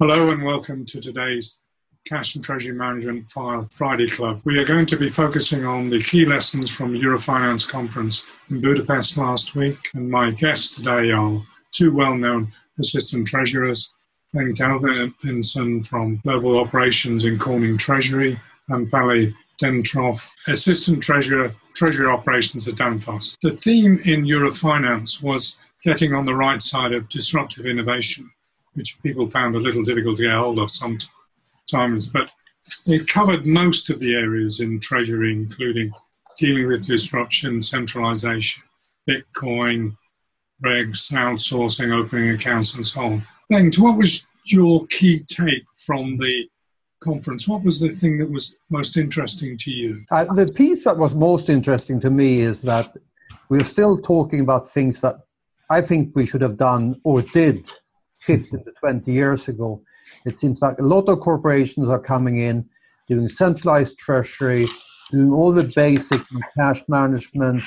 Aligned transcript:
Hello 0.00 0.30
and 0.30 0.44
welcome 0.44 0.86
to 0.86 1.00
today's 1.00 1.60
Cash 2.06 2.36
and 2.36 2.44
Treasury 2.44 2.72
Management 2.72 3.28
File 3.32 3.68
Friday 3.72 4.06
Club. 4.06 4.40
We 4.44 4.56
are 4.60 4.64
going 4.64 4.86
to 4.86 4.96
be 4.96 5.08
focusing 5.08 5.66
on 5.66 5.90
the 5.90 6.00
key 6.00 6.24
lessons 6.24 6.70
from 6.70 6.92
Eurofinance 6.92 7.68
Conference 7.68 8.24
in 8.48 8.60
Budapest 8.60 9.18
last 9.18 9.56
week, 9.56 9.76
and 9.94 10.08
my 10.08 10.30
guests 10.30 10.76
today 10.76 11.10
are 11.10 11.42
two 11.72 11.92
well-known 11.92 12.52
assistant 12.78 13.26
treasurers, 13.26 13.92
Bengt 14.32 14.58
Elvinsson 14.58 15.84
from 15.84 16.20
Global 16.22 16.60
Operations 16.60 17.24
in 17.24 17.36
Corning 17.36 17.76
Treasury 17.76 18.38
and 18.68 18.88
Palle 18.88 19.32
Dentroff, 19.60 20.32
Assistant 20.46 21.02
Treasurer, 21.02 21.52
Treasury 21.74 22.08
Operations 22.08 22.68
at 22.68 22.76
Danfoss. 22.76 23.36
The 23.42 23.56
theme 23.56 23.98
in 24.04 24.22
Eurofinance 24.22 25.24
was 25.24 25.58
getting 25.82 26.14
on 26.14 26.24
the 26.24 26.36
right 26.36 26.62
side 26.62 26.92
of 26.92 27.08
disruptive 27.08 27.66
innovation 27.66 28.30
which 28.78 28.98
people 29.02 29.28
found 29.28 29.56
a 29.56 29.60
little 29.60 29.82
difficult 29.82 30.16
to 30.16 30.22
get 30.22 30.36
hold 30.36 30.58
of 30.58 30.70
sometimes. 30.70 32.08
But 32.08 32.32
it 32.86 33.08
covered 33.08 33.44
most 33.44 33.90
of 33.90 33.98
the 33.98 34.14
areas 34.14 34.60
in 34.60 34.80
Treasury, 34.80 35.32
including 35.32 35.92
dealing 36.38 36.68
with 36.68 36.86
disruption, 36.86 37.60
centralization, 37.60 38.62
Bitcoin, 39.08 39.96
regs, 40.64 41.12
outsourcing, 41.12 41.92
opening 41.92 42.30
accounts, 42.30 42.76
and 42.76 42.86
so 42.86 43.02
on. 43.02 43.26
Bengt, 43.50 43.78
what 43.78 43.96
was 43.96 44.26
your 44.44 44.86
key 44.86 45.20
take 45.26 45.64
from 45.86 46.16
the 46.16 46.48
conference? 47.00 47.48
What 47.48 47.64
was 47.64 47.80
the 47.80 47.90
thing 47.90 48.18
that 48.18 48.30
was 48.30 48.58
most 48.70 48.96
interesting 48.96 49.56
to 49.58 49.70
you? 49.70 50.04
Uh, 50.10 50.24
the 50.34 50.46
piece 50.54 50.84
that 50.84 50.96
was 50.96 51.14
most 51.14 51.48
interesting 51.48 52.00
to 52.00 52.10
me 52.10 52.40
is 52.40 52.60
that 52.62 52.96
we're 53.48 53.64
still 53.64 53.98
talking 53.98 54.40
about 54.40 54.68
things 54.68 55.00
that 55.00 55.16
I 55.70 55.80
think 55.80 56.14
we 56.14 56.26
should 56.26 56.42
have 56.42 56.56
done 56.56 57.00
or 57.04 57.22
did 57.22 57.68
15 58.20 58.64
to 58.64 58.72
20 58.80 59.12
years 59.12 59.48
ago. 59.48 59.82
It 60.26 60.36
seems 60.36 60.60
like 60.60 60.78
a 60.78 60.84
lot 60.84 61.08
of 61.08 61.20
corporations 61.20 61.88
are 61.88 62.00
coming 62.00 62.38
in, 62.38 62.68
doing 63.08 63.28
centralized 63.28 63.98
treasury, 63.98 64.66
doing 65.10 65.32
all 65.32 65.52
the 65.52 65.70
basic 65.74 66.20
cash 66.56 66.82
management, 66.88 67.62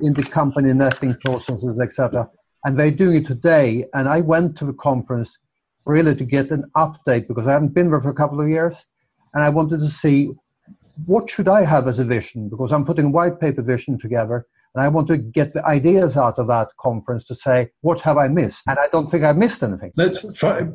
in 0.00 0.14
the 0.14 0.22
company 0.22 0.72
netting 0.72 1.14
processes, 1.14 1.80
etc. 1.80 2.28
And 2.64 2.78
they're 2.78 2.90
doing 2.90 3.16
it 3.16 3.26
today. 3.26 3.84
And 3.94 4.08
I 4.08 4.20
went 4.20 4.56
to 4.58 4.66
the 4.66 4.72
conference 4.72 5.38
really 5.84 6.14
to 6.14 6.24
get 6.24 6.50
an 6.50 6.64
update 6.76 7.28
because 7.28 7.46
I 7.46 7.52
haven't 7.52 7.74
been 7.74 7.90
there 7.90 8.00
for 8.00 8.10
a 8.10 8.14
couple 8.14 8.40
of 8.40 8.48
years. 8.48 8.86
And 9.34 9.42
I 9.42 9.48
wanted 9.48 9.80
to 9.80 9.88
see 9.88 10.30
what 11.06 11.30
should 11.30 11.48
I 11.48 11.64
have 11.64 11.86
as 11.86 11.98
a 11.98 12.04
vision 12.04 12.48
because 12.48 12.72
I'm 12.72 12.84
putting 12.84 13.06
a 13.06 13.10
white 13.10 13.40
paper 13.40 13.62
vision 13.62 13.98
together 13.98 14.46
and 14.74 14.84
I 14.84 14.88
want 14.88 15.08
to 15.08 15.16
get 15.16 15.52
the 15.52 15.64
ideas 15.64 16.16
out 16.16 16.38
of 16.38 16.46
that 16.48 16.68
conference 16.78 17.24
to 17.26 17.34
say, 17.34 17.70
what 17.80 18.00
have 18.02 18.18
I 18.18 18.28
missed? 18.28 18.64
And 18.66 18.78
I 18.78 18.88
don't 18.92 19.06
think 19.06 19.24
I 19.24 19.32
missed 19.32 19.62
anything. 19.62 19.92
That's 19.96 20.24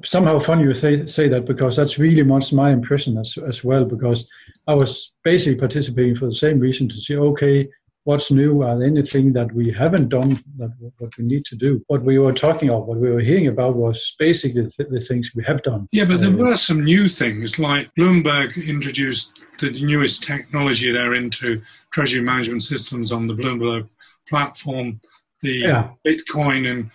somehow 0.05 0.39
funny 0.39 0.63
you 0.63 0.73
say, 0.73 1.05
say 1.05 1.30
that 1.30 1.45
because 1.45 1.75
that's 1.75 1.97
really 1.97 2.23
much 2.23 2.52
my 2.52 2.71
impression 2.71 3.17
as, 3.17 3.38
as 3.47 3.64
well. 3.64 3.86
Because 3.86 4.27
I 4.67 4.73
was 4.73 5.11
basically 5.23 5.59
participating 5.59 6.16
for 6.16 6.27
the 6.27 6.36
same 6.36 6.59
reason 6.59 6.89
to 6.89 6.95
see, 6.95 7.16
okay, 7.16 7.69
what's 8.05 8.31
new? 8.31 8.63
and 8.63 8.83
anything 8.83 9.33
that 9.33 9.53
we 9.53 9.71
haven't 9.71 10.09
done 10.09 10.41
that 10.57 10.71
what 10.97 11.17
we 11.17 11.23
need 11.25 11.45
to 11.45 11.55
do? 11.55 11.83
What 11.87 12.03
we 12.03 12.19
were 12.19 12.33
talking 12.33 12.69
about, 12.69 12.87
what 12.87 12.97
we 12.97 13.09
were 13.09 13.21
hearing 13.21 13.47
about 13.47 13.75
was 13.75 14.15
basically 14.19 14.69
the, 14.77 14.85
the 14.85 14.99
things 14.99 15.31
we 15.35 15.43
have 15.45 15.63
done. 15.63 15.87
Yeah, 15.91 16.05
but 16.05 16.21
there 16.21 16.29
uh, 16.29 16.49
were 16.49 16.57
some 16.57 16.83
new 16.83 17.07
things 17.07 17.59
like 17.59 17.93
Bloomberg 17.95 18.67
introduced 18.67 19.43
the 19.59 19.71
newest 19.71 20.23
technology 20.23 20.91
there 20.91 21.13
into 21.13 21.61
treasury 21.91 22.21
management 22.21 22.63
systems 22.63 23.11
on 23.11 23.27
the 23.27 23.35
Bloomberg 23.35 23.87
platform, 24.27 24.99
the 25.41 25.51
yeah. 25.51 25.89
Bitcoin 26.05 26.69
and 26.69 26.91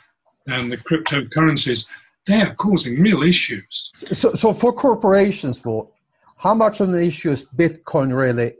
and 0.46 0.72
the 0.72 0.78
cryptocurrencies. 0.78 1.88
They 2.26 2.40
are 2.40 2.54
causing 2.54 3.00
real 3.00 3.22
issues. 3.22 3.92
So, 4.12 4.32
so 4.32 4.52
for 4.52 4.72
corporations, 4.72 5.60
though, 5.60 5.90
how 6.36 6.54
much 6.54 6.80
of 6.80 6.90
an 6.90 7.02
issue 7.02 7.30
is 7.30 7.44
Bitcoin 7.44 8.14
really 8.14 8.54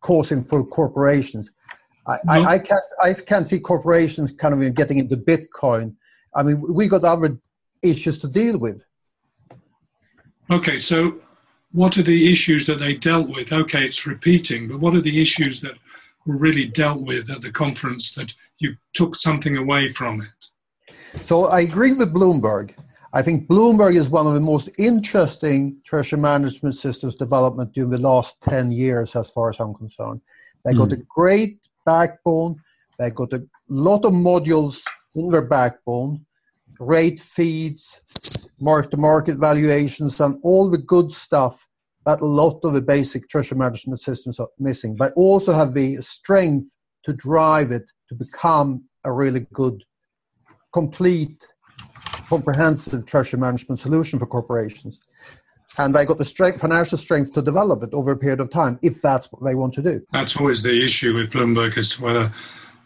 causing 0.00 0.42
for 0.44 0.64
corporations. 0.64 1.50
I. 2.06 2.12
I, 2.12 2.16
mm-hmm. 2.16 2.48
I, 2.48 2.58
can't 2.58 2.90
I 3.02 3.12
can't 3.12 3.46
see 3.46 3.60
corporations 3.60 4.32
kind 4.32 4.54
of 4.54 4.74
getting 4.74 4.98
into 4.98 5.16
Bitcoin. 5.16 5.94
I 6.34 6.42
mean, 6.42 6.60
we 6.72 6.88
got 6.88 7.04
other 7.04 7.38
issues 7.82 8.18
to 8.20 8.28
deal 8.28 8.58
with. 8.58 8.82
Okay, 10.50 10.78
so 10.78 11.18
what 11.72 11.98
are 11.98 12.02
the 12.02 12.32
issues 12.32 12.66
that 12.66 12.78
they 12.78 12.94
dealt 12.94 13.28
with? 13.28 13.52
Okay, 13.52 13.84
it's 13.84 14.06
repeating, 14.06 14.68
but 14.68 14.80
what 14.80 14.94
are 14.94 15.00
the 15.00 15.20
issues 15.20 15.60
that 15.60 15.74
were 16.24 16.38
really 16.38 16.66
dealt 16.66 17.02
with 17.02 17.30
at 17.30 17.42
the 17.42 17.52
conference 17.52 18.14
that 18.14 18.34
you 18.58 18.74
took 18.94 19.14
something 19.14 19.56
away 19.56 19.90
from 19.90 20.22
it? 20.22 21.24
So 21.24 21.46
I 21.46 21.60
agree 21.60 21.92
with 21.92 22.12
Bloomberg. 22.12 22.72
I 23.12 23.22
think 23.22 23.48
Bloomberg 23.48 23.96
is 23.96 24.10
one 24.10 24.26
of 24.26 24.34
the 24.34 24.40
most 24.40 24.68
interesting 24.78 25.78
treasury 25.84 26.20
management 26.20 26.76
systems 26.76 27.14
development 27.14 27.72
during 27.72 27.90
the 27.90 27.98
last 27.98 28.40
10 28.42 28.70
years, 28.70 29.16
as 29.16 29.30
far 29.30 29.48
as 29.48 29.60
I'm 29.60 29.74
concerned. 29.74 30.20
They 30.64 30.74
got 30.74 30.90
mm. 30.90 31.00
a 31.00 31.02
great 31.08 31.68
backbone, 31.86 32.56
they 32.98 33.10
got 33.10 33.32
a 33.32 33.42
lot 33.68 34.04
of 34.04 34.12
modules 34.12 34.82
in 35.14 35.30
their 35.30 35.46
backbone, 35.46 36.26
great 36.74 37.18
feeds, 37.18 38.02
mark 38.60 38.90
to 38.90 38.98
market 38.98 39.38
valuations, 39.38 40.20
and 40.20 40.38
all 40.42 40.68
the 40.68 40.78
good 40.78 41.10
stuff 41.10 41.66
that 42.04 42.20
a 42.20 42.26
lot 42.26 42.60
of 42.64 42.74
the 42.74 42.82
basic 42.82 43.28
treasury 43.28 43.58
management 43.58 44.00
systems 44.00 44.38
are 44.38 44.48
missing, 44.58 44.94
but 44.96 45.12
also 45.14 45.52
have 45.52 45.72
the 45.72 45.96
strength 45.96 46.76
to 47.04 47.12
drive 47.14 47.70
it 47.70 47.84
to 48.08 48.14
become 48.14 48.84
a 49.04 49.12
really 49.12 49.46
good, 49.52 49.82
complete 50.72 51.46
comprehensive 52.28 53.06
treasury 53.06 53.40
management 53.40 53.80
solution 53.80 54.18
for 54.18 54.26
corporations. 54.26 55.00
And 55.78 55.94
they 55.94 56.04
got 56.04 56.18
the 56.18 56.24
strength, 56.24 56.60
financial 56.60 56.98
strength 56.98 57.32
to 57.34 57.42
develop 57.42 57.82
it 57.82 57.90
over 57.92 58.10
a 58.10 58.16
period 58.16 58.40
of 58.40 58.50
time, 58.50 58.78
if 58.82 59.00
that's 59.00 59.30
what 59.30 59.44
they 59.44 59.54
want 59.54 59.74
to 59.74 59.82
do. 59.82 60.04
That's 60.12 60.36
always 60.36 60.62
the 60.62 60.84
issue 60.84 61.14
with 61.14 61.30
Bloomberg 61.30 61.78
as 61.78 61.96
to 61.96 62.04
whether 62.04 62.32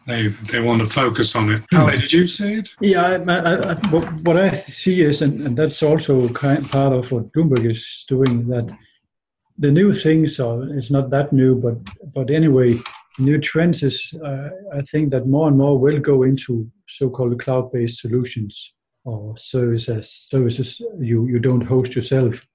they 0.07 0.29
they 0.51 0.61
want 0.61 0.81
to 0.81 0.87
focus 0.87 1.35
on 1.37 1.51
it. 1.51 1.63
Palle, 1.71 1.97
did 1.97 2.13
you 2.13 2.27
see 2.27 2.55
it? 2.55 2.75
Yeah, 2.81 3.03
I, 3.03 3.73
I, 3.73 3.75
what 4.25 4.37
I 4.37 4.59
see 4.61 5.01
is, 5.01 5.23
and, 5.23 5.47
and 5.47 5.57
that's 5.57 5.83
also 5.83 6.29
kind 6.31 6.69
part 6.71 6.93
of 6.93 7.11
what 7.13 7.33
Bloomberg 7.33 7.71
is 7.71 8.05
doing, 8.09 8.49
that 8.49 8.77
the 9.59 9.71
new 9.71 9.95
things 9.95 10.41
are 10.41 10.65
it's 10.77 10.91
not 10.91 11.11
that 11.11 11.33
new, 11.33 11.55
but 11.55 11.77
but 12.13 12.31
anyway, 12.31 12.79
new 13.19 13.39
trends 13.39 13.83
is 13.83 14.13
uh, 14.25 14.49
I 14.75 14.83
think 14.83 15.13
that 15.13 15.27
more 15.27 15.49
and 15.49 15.57
more 15.57 15.79
will 15.79 16.01
go 16.01 16.25
into 16.25 16.71
so-called 16.89 17.41
cloud-based 17.41 18.01
solutions 18.01 18.73
or 19.05 19.37
services 19.37 20.29
services 20.31 20.81
you, 20.99 21.27
you 21.27 21.39
don't 21.39 21.63
host 21.63 21.95
yourself. 21.95 22.47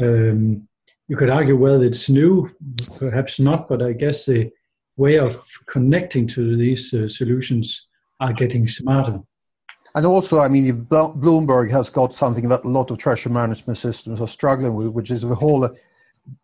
Um, 0.00 0.68
you 1.08 1.16
could 1.16 1.30
argue 1.30 1.56
whether 1.56 1.84
it's 1.84 2.08
new, 2.08 2.50
perhaps 2.98 3.38
not, 3.38 3.68
but 3.68 3.82
I 3.82 3.92
guess 3.92 4.26
the 4.26 4.50
way 4.96 5.18
of 5.18 5.42
connecting 5.66 6.26
to 6.28 6.56
these 6.56 6.92
uh, 6.92 7.08
solutions 7.08 7.86
are 8.20 8.32
getting 8.32 8.68
smarter. 8.68 9.20
And 9.94 10.04
also, 10.04 10.40
I 10.40 10.48
mean, 10.48 10.84
Bloomberg 10.86 11.70
has 11.70 11.88
got 11.88 12.12
something 12.12 12.48
that 12.48 12.64
a 12.64 12.68
lot 12.68 12.90
of 12.90 12.98
treasury 12.98 13.32
management 13.32 13.78
systems 13.78 14.20
are 14.20 14.28
struggling 14.28 14.74
with, 14.74 14.88
which 14.88 15.10
is 15.10 15.22
the 15.22 15.34
whole 15.34 15.70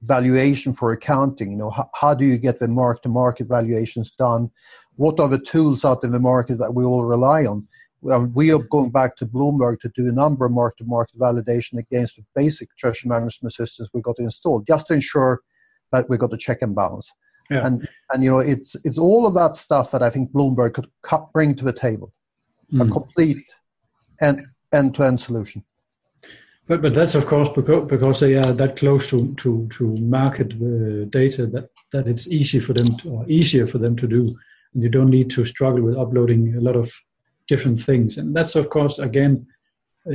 valuation 0.02 0.72
for 0.72 0.92
accounting. 0.92 1.50
You 1.50 1.58
know, 1.58 1.70
how, 1.70 1.90
how 1.92 2.14
do 2.14 2.24
you 2.24 2.38
get 2.38 2.60
the 2.60 2.68
mark-to-market 2.68 3.48
valuations 3.48 4.12
done? 4.12 4.50
What 4.96 5.20
are 5.20 5.28
the 5.28 5.38
tools 5.38 5.84
out 5.84 6.04
in 6.04 6.12
the 6.12 6.18
market 6.18 6.58
that 6.58 6.72
we 6.72 6.84
all 6.84 7.04
rely 7.04 7.44
on? 7.44 7.68
We 8.02 8.52
are 8.52 8.58
going 8.58 8.90
back 8.90 9.16
to 9.16 9.26
Bloomberg 9.26 9.80
to 9.80 9.88
do 9.94 10.08
a 10.08 10.12
number 10.12 10.44
of 10.44 10.52
market-to-market 10.52 11.18
validation 11.18 11.78
against 11.78 12.16
the 12.16 12.24
basic 12.34 12.76
treasury 12.76 13.08
management 13.08 13.52
systems 13.52 13.90
we 13.94 14.02
got 14.02 14.18
installed, 14.18 14.66
just 14.66 14.88
to 14.88 14.94
ensure 14.94 15.40
that 15.92 16.08
we 16.08 16.18
got 16.18 16.32
a 16.32 16.36
check 16.36 16.58
and 16.62 16.74
balance. 16.74 17.10
Yeah. 17.50 17.66
And 17.66 17.88
and 18.12 18.24
you 18.24 18.30
know 18.30 18.38
it's 18.38 18.76
it's 18.84 18.98
all 18.98 19.26
of 19.26 19.34
that 19.34 19.56
stuff 19.56 19.90
that 19.90 20.02
I 20.02 20.10
think 20.10 20.32
Bloomberg 20.32 20.74
could 20.74 20.88
bring 21.32 21.54
to 21.56 21.64
the 21.64 21.72
table, 21.72 22.12
mm. 22.72 22.86
a 22.86 22.90
complete 22.90 23.44
end 24.20 24.46
end 24.72 24.94
to 24.94 25.04
end 25.04 25.20
solution. 25.20 25.64
But 26.66 26.82
but 26.82 26.94
that's 26.94 27.14
of 27.14 27.26
course 27.26 27.50
because 27.54 27.88
because 27.88 28.20
they 28.20 28.34
are 28.34 28.54
that 28.54 28.76
close 28.76 29.10
to 29.10 29.34
to 29.34 29.68
to 29.76 29.96
market 29.96 30.52
uh, 30.52 31.04
data 31.10 31.46
that 31.46 31.68
that 31.92 32.06
it's 32.06 32.28
easy 32.28 32.60
for 32.60 32.72
them 32.72 32.96
to, 32.98 33.10
or 33.10 33.28
easier 33.28 33.66
for 33.66 33.78
them 33.78 33.96
to 33.96 34.06
do, 34.06 34.34
and 34.72 34.82
you 34.82 34.88
don't 34.88 35.10
need 35.10 35.28
to 35.30 35.44
struggle 35.44 35.82
with 35.82 35.98
uploading 35.98 36.54
a 36.56 36.60
lot 36.60 36.76
of 36.76 36.90
different 37.52 37.80
things. 37.88 38.18
And 38.18 38.28
that's, 38.36 38.56
of 38.56 38.66
course, 38.76 38.96
again, 39.08 39.34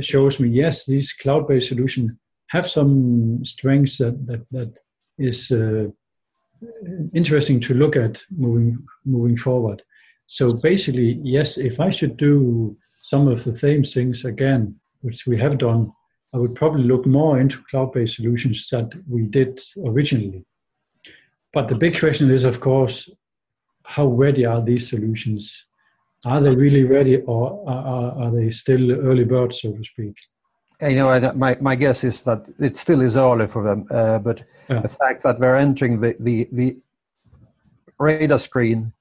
shows 0.00 0.40
me 0.40 0.48
yes, 0.62 0.86
these 0.86 1.12
cloud-based 1.22 1.68
solutions 1.68 2.10
have 2.54 2.66
some 2.66 3.44
strengths 3.44 3.98
that 3.98 4.16
that, 4.28 4.42
that 4.56 4.72
is 5.18 5.50
uh, 5.50 5.86
interesting 7.14 7.60
to 7.60 7.74
look 7.82 7.96
at 7.96 8.14
moving 8.30 8.72
moving 9.04 9.38
forward. 9.46 9.78
So 10.26 10.44
basically, 10.70 11.10
yes, 11.36 11.58
if 11.58 11.80
I 11.80 11.90
should 11.90 12.16
do 12.16 12.76
some 13.10 13.32
of 13.32 13.44
the 13.44 13.56
same 13.56 13.82
things 13.84 14.24
again, 14.24 14.62
which 15.04 15.26
we 15.26 15.38
have 15.44 15.56
done, 15.56 15.92
I 16.34 16.36
would 16.40 16.54
probably 16.54 16.84
look 16.84 17.06
more 17.06 17.40
into 17.40 17.64
cloud-based 17.70 18.16
solutions 18.16 18.68
that 18.72 18.88
we 19.08 19.22
did 19.38 19.52
originally. 19.90 20.44
But 21.54 21.68
the 21.68 21.80
big 21.84 21.98
question 21.98 22.30
is, 22.30 22.44
of 22.44 22.60
course, 22.60 22.96
how 23.96 24.06
ready 24.24 24.44
are 24.44 24.62
these 24.62 24.90
solutions 24.90 25.67
are 26.24 26.40
they 26.40 26.54
really 26.54 26.84
ready 26.84 27.16
or 27.18 27.64
are, 27.68 28.12
are 28.12 28.30
they 28.30 28.50
still 28.50 28.92
early 28.92 29.24
birds, 29.24 29.60
so 29.60 29.72
to 29.72 29.84
speak? 29.84 30.14
You 30.80 30.96
know, 30.96 31.32
my, 31.34 31.56
my 31.60 31.74
guess 31.74 32.04
is 32.04 32.20
that 32.20 32.46
it 32.58 32.76
still 32.76 33.00
is 33.00 33.16
early 33.16 33.46
for 33.46 33.64
them, 33.64 33.86
uh, 33.90 34.18
but 34.20 34.44
yeah. 34.68 34.80
the 34.80 34.88
fact 34.88 35.22
that 35.24 35.40
they're 35.40 35.56
entering 35.56 36.00
the, 36.00 36.14
the, 36.20 36.48
the 36.52 36.76
radar 37.98 38.38
screen 38.38 38.92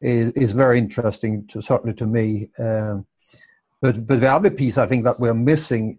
is, 0.00 0.32
is 0.32 0.52
very 0.52 0.78
interesting, 0.78 1.46
to, 1.48 1.60
certainly 1.60 1.94
to 1.96 2.06
me. 2.06 2.50
Um, 2.58 3.06
but, 3.82 4.06
but 4.06 4.20
the 4.20 4.30
other 4.30 4.50
piece 4.50 4.78
I 4.78 4.86
think 4.86 5.04
that 5.04 5.18
we're 5.18 5.34
missing 5.34 5.98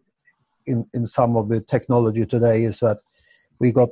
in, 0.65 0.85
in 0.93 1.05
some 1.05 1.35
of 1.35 1.49
the 1.49 1.61
technology 1.61 2.25
today 2.25 2.63
is 2.63 2.79
that 2.79 2.99
we 3.59 3.71
got 3.71 3.89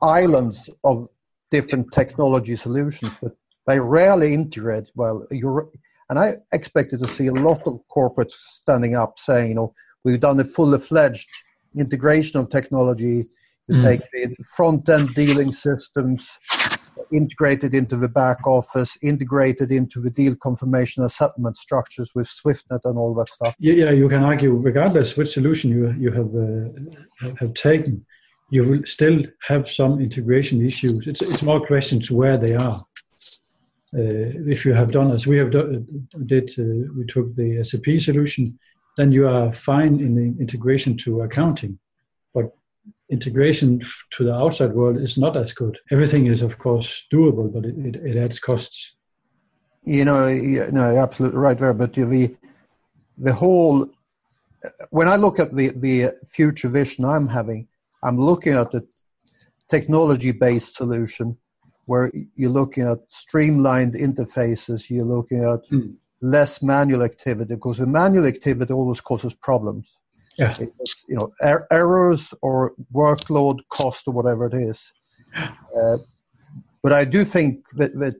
islands 0.00 0.70
of 0.84 1.08
different 1.50 1.92
technology 1.92 2.56
solutions, 2.56 3.16
but 3.20 3.36
they 3.66 3.80
rarely 3.80 4.34
integrate 4.34 4.90
well. 4.94 5.26
You're, 5.30 5.68
and 6.10 6.18
I 6.18 6.34
expected 6.52 7.00
to 7.00 7.08
see 7.08 7.28
a 7.28 7.32
lot 7.32 7.62
of 7.66 7.80
corporates 7.94 8.32
standing 8.32 8.94
up 8.94 9.18
saying, 9.18 9.50
you 9.50 9.54
know, 9.54 9.74
we've 10.04 10.20
done 10.20 10.38
a 10.40 10.44
fully 10.44 10.78
fledged 10.78 11.28
integration 11.76 12.40
of 12.40 12.50
technology. 12.50 13.26
You 13.66 13.76
mm. 13.76 13.82
take 13.82 14.00
the 14.12 14.36
front 14.54 14.88
end 14.90 15.14
dealing 15.14 15.52
systems, 15.52 16.30
integrated 17.10 17.74
into 17.74 17.96
the 17.96 18.08
back 18.08 18.46
office, 18.46 18.98
integrated 19.02 19.72
into 19.72 20.00
the 20.00 20.10
deal 20.10 20.36
confirmation 20.36 21.02
and 21.02 21.10
settlement 21.10 21.56
structures 21.56 22.10
with 22.14 22.26
SwiftNet 22.26 22.80
and 22.84 22.98
all 22.98 23.14
that 23.14 23.28
stuff. 23.28 23.56
Yeah, 23.58 23.74
yeah 23.74 23.90
you 23.90 24.08
can 24.08 24.22
argue, 24.22 24.52
regardless 24.52 25.16
which 25.16 25.32
solution 25.32 25.70
you 25.70 25.94
you 25.98 26.10
have 26.12 27.30
uh, 27.30 27.34
have 27.40 27.54
taken, 27.54 28.04
you 28.50 28.64
will 28.64 28.82
still 28.84 29.22
have 29.48 29.68
some 29.68 30.00
integration 30.00 30.66
issues. 30.66 31.06
It's 31.06 31.22
it's 31.22 31.42
more 31.42 31.64
questions 31.66 32.10
where 32.10 32.36
they 32.36 32.54
are. 32.54 32.84
Uh, 33.96 34.50
if 34.50 34.64
you 34.64 34.74
have 34.74 34.90
done 34.90 35.12
as 35.12 35.26
we 35.26 35.38
have 35.38 35.52
do, 35.52 35.86
did, 36.26 36.50
uh, 36.58 36.90
we 36.96 37.04
took 37.06 37.34
the 37.36 37.62
SAP 37.62 38.00
solution, 38.00 38.58
then 38.96 39.12
you 39.12 39.28
are 39.28 39.52
fine 39.52 40.00
in 40.00 40.14
the 40.16 40.40
integration 40.40 40.96
to 40.96 41.20
accounting. 41.22 41.78
But 42.34 42.52
integration 43.08 43.80
to 44.12 44.24
the 44.24 44.34
outside 44.34 44.72
world 44.72 44.96
is 44.98 45.16
not 45.16 45.36
as 45.36 45.52
good. 45.52 45.78
Everything 45.92 46.26
is, 46.26 46.42
of 46.42 46.58
course, 46.58 47.04
doable, 47.12 47.52
but 47.52 47.64
it, 47.64 47.76
it, 47.78 47.96
it 47.96 48.16
adds 48.16 48.40
costs. 48.40 48.94
You 49.84 50.04
know, 50.04 50.26
you 50.26 50.70
no, 50.72 50.96
absolutely 50.96 51.38
right 51.38 51.58
there. 51.58 51.74
But 51.74 51.92
the 51.92 52.36
the 53.18 53.32
whole 53.32 53.86
when 54.90 55.08
I 55.08 55.16
look 55.16 55.38
at 55.38 55.54
the 55.54 55.68
the 55.68 56.10
future 56.26 56.68
vision 56.68 57.04
I'm 57.04 57.28
having, 57.28 57.68
I'm 58.02 58.18
looking 58.18 58.54
at 58.54 58.72
the 58.72 58.86
technology 59.68 60.32
based 60.32 60.76
solution 60.76 61.38
where 61.86 62.10
you're 62.34 62.50
looking 62.50 62.84
at 62.84 62.98
streamlined 63.08 63.94
interfaces. 63.94 64.90
You're 64.90 65.04
looking 65.04 65.44
at 65.44 65.60
mm. 65.70 65.94
less 66.20 66.62
manual 66.62 67.02
activity 67.02 67.54
because 67.54 67.78
the 67.78 67.86
manual 67.86 68.26
activity 68.26 68.72
always 68.72 69.00
causes 69.00 69.34
problems 69.34 70.00
yeah. 70.38 70.54
It's, 70.80 71.04
you 71.08 71.16
know, 71.16 71.32
er- 71.42 71.66
errors 71.70 72.34
or 72.42 72.74
workload 72.92 73.60
cost 73.68 74.08
or 74.08 74.14
whatever 74.14 74.46
it 74.46 74.54
is. 74.54 74.92
Uh, 75.36 75.98
but 76.82 76.92
I 76.92 77.04
do 77.04 77.24
think 77.24 77.68
that, 77.70 77.94
that 77.98 78.16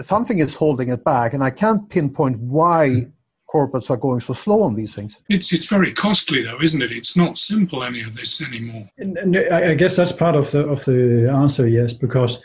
something 0.00 0.38
is 0.38 0.54
holding 0.54 0.88
it 0.90 1.04
back, 1.04 1.34
and 1.34 1.42
I 1.42 1.50
can't 1.50 1.88
pinpoint 1.88 2.38
why 2.38 3.06
corporates 3.52 3.90
are 3.90 3.96
going 3.96 4.20
so 4.20 4.32
slow 4.32 4.62
on 4.62 4.74
these 4.74 4.94
things. 4.94 5.20
It's 5.28 5.52
it's 5.52 5.66
very 5.66 5.92
costly, 5.92 6.42
though, 6.42 6.60
isn't 6.60 6.82
it? 6.82 6.92
It's 6.92 7.16
not 7.16 7.36
simple 7.36 7.82
any 7.82 8.02
of 8.02 8.14
this 8.14 8.42
anymore. 8.42 8.88
And, 8.98 9.16
and 9.18 9.36
I 9.36 9.74
guess 9.74 9.96
that's 9.96 10.12
part 10.12 10.36
of 10.36 10.50
the 10.50 10.60
of 10.68 10.84
the 10.84 11.30
answer, 11.32 11.66
yes, 11.66 11.92
because 11.92 12.38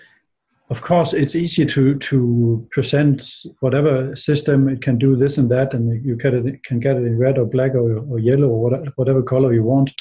of 0.70 0.82
course, 0.82 1.14
it's 1.14 1.36
easy 1.36 1.66
to 1.68 1.96
to 2.00 2.68
present 2.72 3.24
whatever 3.60 4.16
system 4.16 4.68
it 4.68 4.82
can 4.82 4.98
do 4.98 5.16
this 5.16 5.38
and 5.38 5.50
that, 5.52 5.74
and 5.74 6.04
you 6.04 6.18
can 6.18 6.80
get 6.80 6.96
it 6.96 7.06
in 7.06 7.18
red 7.20 7.38
or 7.38 7.46
black 7.46 7.76
or, 7.76 8.00
or 8.00 8.20
yellow 8.20 8.48
or 8.48 8.62
whatever, 8.64 8.94
whatever 8.96 9.22
color 9.22 9.54
you 9.54 9.64
want. 9.64 9.94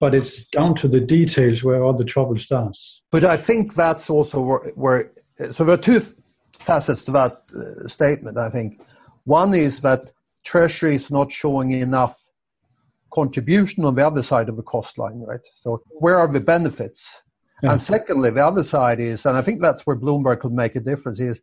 But 0.00 0.14
it's 0.14 0.46
down 0.48 0.74
to 0.76 0.88
the 0.88 1.00
details 1.00 1.62
where 1.62 1.82
all 1.82 1.92
the 1.92 2.04
trouble 2.04 2.38
starts. 2.38 3.02
But 3.10 3.24
I 3.24 3.36
think 3.36 3.74
that's 3.74 4.08
also 4.08 4.40
where, 4.40 4.70
where 4.74 5.12
so 5.50 5.64
there 5.64 5.74
are 5.74 5.78
two 5.78 6.00
facets 6.58 7.04
to 7.04 7.12
that 7.12 7.42
uh, 7.54 7.86
statement. 7.86 8.38
I 8.38 8.48
think 8.48 8.80
one 9.24 9.52
is 9.52 9.80
that 9.80 10.12
Treasury 10.44 10.94
is 10.94 11.10
not 11.10 11.32
showing 11.32 11.72
enough 11.72 12.16
contribution 13.12 13.84
on 13.84 13.94
the 13.94 14.06
other 14.06 14.22
side 14.22 14.48
of 14.48 14.56
the 14.56 14.62
cost 14.62 14.96
line, 14.96 15.20
right? 15.20 15.40
So 15.60 15.82
where 15.88 16.16
are 16.18 16.28
the 16.28 16.40
benefits? 16.40 17.22
Yeah. 17.62 17.72
And 17.72 17.80
secondly, 17.80 18.30
the 18.30 18.44
other 18.44 18.62
side 18.62 19.00
is, 19.00 19.24
and 19.24 19.36
I 19.36 19.42
think 19.42 19.62
that's 19.62 19.86
where 19.86 19.96
Bloomberg 19.96 20.40
could 20.40 20.52
make 20.52 20.76
a 20.76 20.80
difference, 20.80 21.20
is 21.20 21.40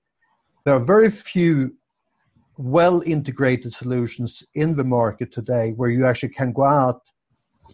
there 0.65 0.75
are 0.75 0.83
very 0.83 1.10
few 1.10 1.75
well 2.57 3.01
integrated 3.06 3.74
solutions 3.74 4.44
in 4.54 4.75
the 4.75 4.83
market 4.83 5.33
today 5.33 5.71
where 5.71 5.89
you 5.89 6.06
actually 6.06 6.30
can 6.30 6.54
go 6.54 6.65
out 6.65 7.01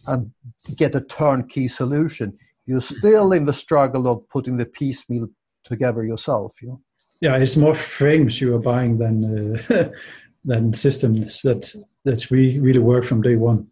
and 0.07 0.31
get 0.77 0.95
a 0.95 1.01
turnkey 1.01 1.67
solution. 1.67 2.37
You're 2.65 2.81
still 2.81 3.33
in 3.33 3.45
the 3.45 3.53
struggle 3.53 4.07
of 4.07 4.27
putting 4.29 4.57
the 4.57 4.65
piecemeal 4.65 5.27
together 5.63 6.03
yourself. 6.03 6.53
You 6.61 6.69
know? 6.69 6.81
Yeah, 7.21 7.35
it's 7.35 7.57
more 7.57 7.75
frames 7.75 8.39
you 8.39 8.55
are 8.55 8.59
buying 8.59 8.97
than 8.97 9.59
uh, 9.69 9.89
than 10.45 10.73
systems 10.73 11.41
that 11.41 11.73
that 12.05 12.29
we 12.29 12.59
really 12.59 12.79
work 12.79 13.05
from 13.05 13.21
day 13.21 13.35
one. 13.35 13.67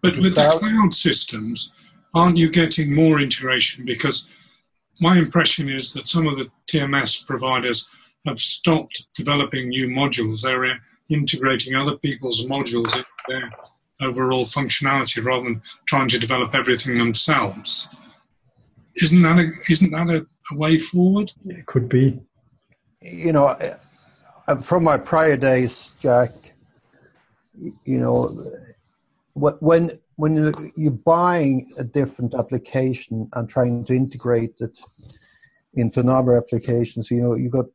But 0.00 0.18
with 0.18 0.34
the 0.34 0.58
cloud 0.58 0.94
systems, 0.94 1.72
aren't 2.14 2.36
you 2.36 2.50
getting 2.50 2.94
more 2.94 3.20
integration? 3.20 3.84
Because 3.84 4.28
my 5.00 5.18
impression 5.18 5.68
is 5.68 5.92
that 5.92 6.06
some 6.06 6.26
of 6.26 6.36
the 6.36 6.50
TMS 6.66 7.26
providers 7.26 7.90
have 8.26 8.38
stopped 8.38 9.08
developing 9.14 9.68
new 9.68 9.88
modules. 9.88 10.42
They're 10.42 10.78
integrating 11.10 11.74
other 11.74 11.98
people's 11.98 12.46
modules 12.46 12.96
into 12.96 13.06
their 13.28 13.50
overall 14.00 14.44
functionality 14.44 15.24
rather 15.24 15.44
than 15.44 15.62
trying 15.86 16.08
to 16.08 16.18
develop 16.18 16.54
everything 16.54 16.96
themselves. 16.96 17.96
Isn't 19.02 19.22
that 19.22 19.38
a, 19.38 19.50
isn't 19.70 19.90
that 19.90 20.08
a, 20.08 20.26
a 20.52 20.56
way 20.56 20.78
forward? 20.78 21.32
It 21.46 21.66
could 21.66 21.88
be. 21.88 22.20
You 23.00 23.32
know, 23.32 23.56
from 24.62 24.84
my 24.84 24.96
prior 24.96 25.36
days, 25.36 25.94
Jack, 26.00 26.30
you 27.84 27.98
know, 27.98 28.28
when 29.34 29.90
when 30.16 30.52
you're 30.76 30.92
buying 30.92 31.72
a 31.78 31.84
different 31.84 32.34
application 32.34 33.28
and 33.32 33.48
trying 33.48 33.84
to 33.84 33.92
integrate 33.92 34.54
it 34.60 34.78
into 35.74 36.00
another 36.00 36.36
applications, 36.36 37.10
you 37.10 37.20
know, 37.20 37.34
you've 37.34 37.52
got 37.52 37.66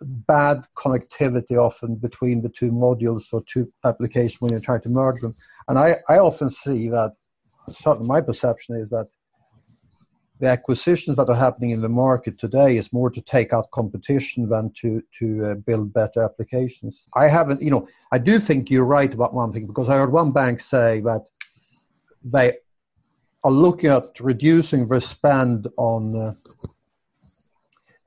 bad 0.00 0.64
connectivity 0.76 1.56
often 1.56 1.96
between 1.96 2.42
the 2.42 2.48
two 2.48 2.70
modules 2.70 3.32
or 3.32 3.42
two 3.46 3.70
applications 3.84 4.40
when 4.40 4.52
you're 4.52 4.60
trying 4.60 4.80
to 4.80 4.88
merge 4.88 5.20
them. 5.20 5.34
And 5.68 5.78
I, 5.78 5.96
I 6.08 6.18
often 6.18 6.48
see 6.48 6.88
that, 6.88 7.14
certainly 7.70 8.08
my 8.08 8.20
perception 8.20 8.76
is 8.76 8.88
that 8.90 9.08
the 10.40 10.46
acquisitions 10.46 11.16
that 11.16 11.28
are 11.28 11.36
happening 11.36 11.70
in 11.70 11.80
the 11.80 11.88
market 11.88 12.38
today 12.38 12.76
is 12.76 12.92
more 12.92 13.10
to 13.10 13.20
take 13.20 13.52
out 13.52 13.70
competition 13.72 14.48
than 14.48 14.72
to 14.80 15.02
to 15.18 15.44
uh, 15.44 15.54
build 15.54 15.92
better 15.92 16.22
applications. 16.22 17.08
I 17.14 17.26
haven't, 17.26 17.60
you 17.60 17.70
know, 17.70 17.88
I 18.12 18.18
do 18.18 18.38
think 18.38 18.70
you're 18.70 18.84
right 18.84 19.12
about 19.12 19.34
one 19.34 19.52
thing 19.52 19.66
because 19.66 19.88
I 19.88 19.96
heard 19.96 20.12
one 20.12 20.30
bank 20.30 20.60
say 20.60 21.00
that 21.00 21.24
they 22.24 22.52
are 23.44 23.50
looking 23.50 23.90
at 23.90 24.20
reducing 24.20 24.88
their 24.88 25.00
spend 25.00 25.68
on 25.76 26.16
uh, 26.16 26.34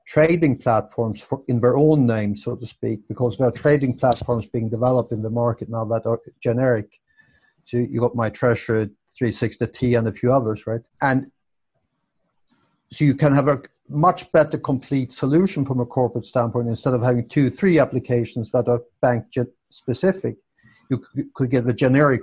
trading 0.06 0.58
platforms 0.58 1.22
for, 1.22 1.42
in 1.48 1.60
their 1.60 1.76
own 1.76 2.06
name, 2.06 2.36
so 2.36 2.54
to 2.54 2.66
speak, 2.66 3.00
because 3.08 3.38
there 3.38 3.48
are 3.48 3.52
trading 3.52 3.96
platforms 3.96 4.46
being 4.48 4.68
developed 4.68 5.10
in 5.12 5.22
the 5.22 5.30
market 5.30 5.68
now 5.70 5.84
that 5.86 6.06
are 6.06 6.20
generic. 6.42 7.00
So 7.64 7.78
you 7.78 8.00
got 8.00 8.14
my 8.14 8.28
Treasury 8.28 8.90
360T 9.18 9.98
and 9.98 10.08
a 10.08 10.12
few 10.12 10.32
others, 10.32 10.66
right? 10.66 10.82
And 11.00 11.30
so 12.90 13.04
you 13.06 13.14
can 13.14 13.34
have 13.34 13.48
a 13.48 13.62
much 13.88 14.30
better 14.32 14.58
complete 14.58 15.12
solution 15.12 15.64
from 15.64 15.80
a 15.80 15.86
corporate 15.86 16.26
standpoint 16.26 16.68
instead 16.68 16.92
of 16.92 17.02
having 17.02 17.26
two, 17.26 17.48
three 17.48 17.78
applications 17.78 18.50
that 18.50 18.68
are 18.68 18.82
bank 19.00 19.24
specific. 19.70 20.36
You 20.90 21.02
could 21.34 21.50
get 21.50 21.66
a 21.66 21.72
generic 21.72 22.20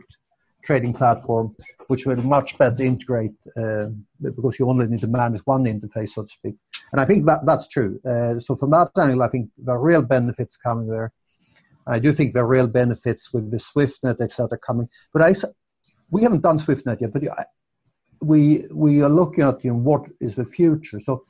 trading 0.64 0.94
platform 0.94 1.56
which 1.90 2.06
will 2.06 2.18
much 2.18 2.56
better 2.60 2.84
integrate 2.84 3.34
uh, 3.58 3.88
because 4.22 4.60
you 4.60 4.70
only 4.70 4.86
need 4.86 5.00
to 5.00 5.08
manage 5.08 5.42
one 5.46 5.64
interface, 5.64 6.10
so 6.10 6.22
to 6.22 6.28
speak. 6.28 6.56
And 6.92 7.02
I 7.02 7.06
think 7.06 7.26
that 7.26 7.40
that's 7.48 7.68
true. 7.68 8.00
Uh, 8.06 8.36
so 8.36 8.56
from 8.56 8.70
that 8.72 8.92
angle, 8.96 9.24
I 9.24 9.28
think 9.28 9.50
the 9.58 9.76
real 9.76 10.06
benefits 10.06 10.56
coming 10.56 10.88
there. 10.88 11.12
I 11.88 11.98
do 11.98 12.14
think 12.14 12.34
the 12.34 12.46
real 12.46 12.68
benefits 12.68 13.34
with 13.34 13.50
the 13.50 13.58
SwiftNet, 13.58 14.22
etc., 14.22 14.60
coming. 14.60 14.88
But 15.12 15.24
I, 15.24 15.34
we 16.12 16.22
haven't 16.22 16.44
done 16.44 16.60
SwiftNet 16.60 17.02
yet, 17.02 17.12
but 17.12 17.24
we 18.22 18.66
we 18.76 19.02
are 19.02 19.10
looking 19.10 19.44
at 19.44 19.64
you 19.64 19.74
know, 19.74 19.80
what 19.80 20.08
is 20.20 20.36
the 20.36 20.46
future. 20.46 21.00
So 21.00 21.24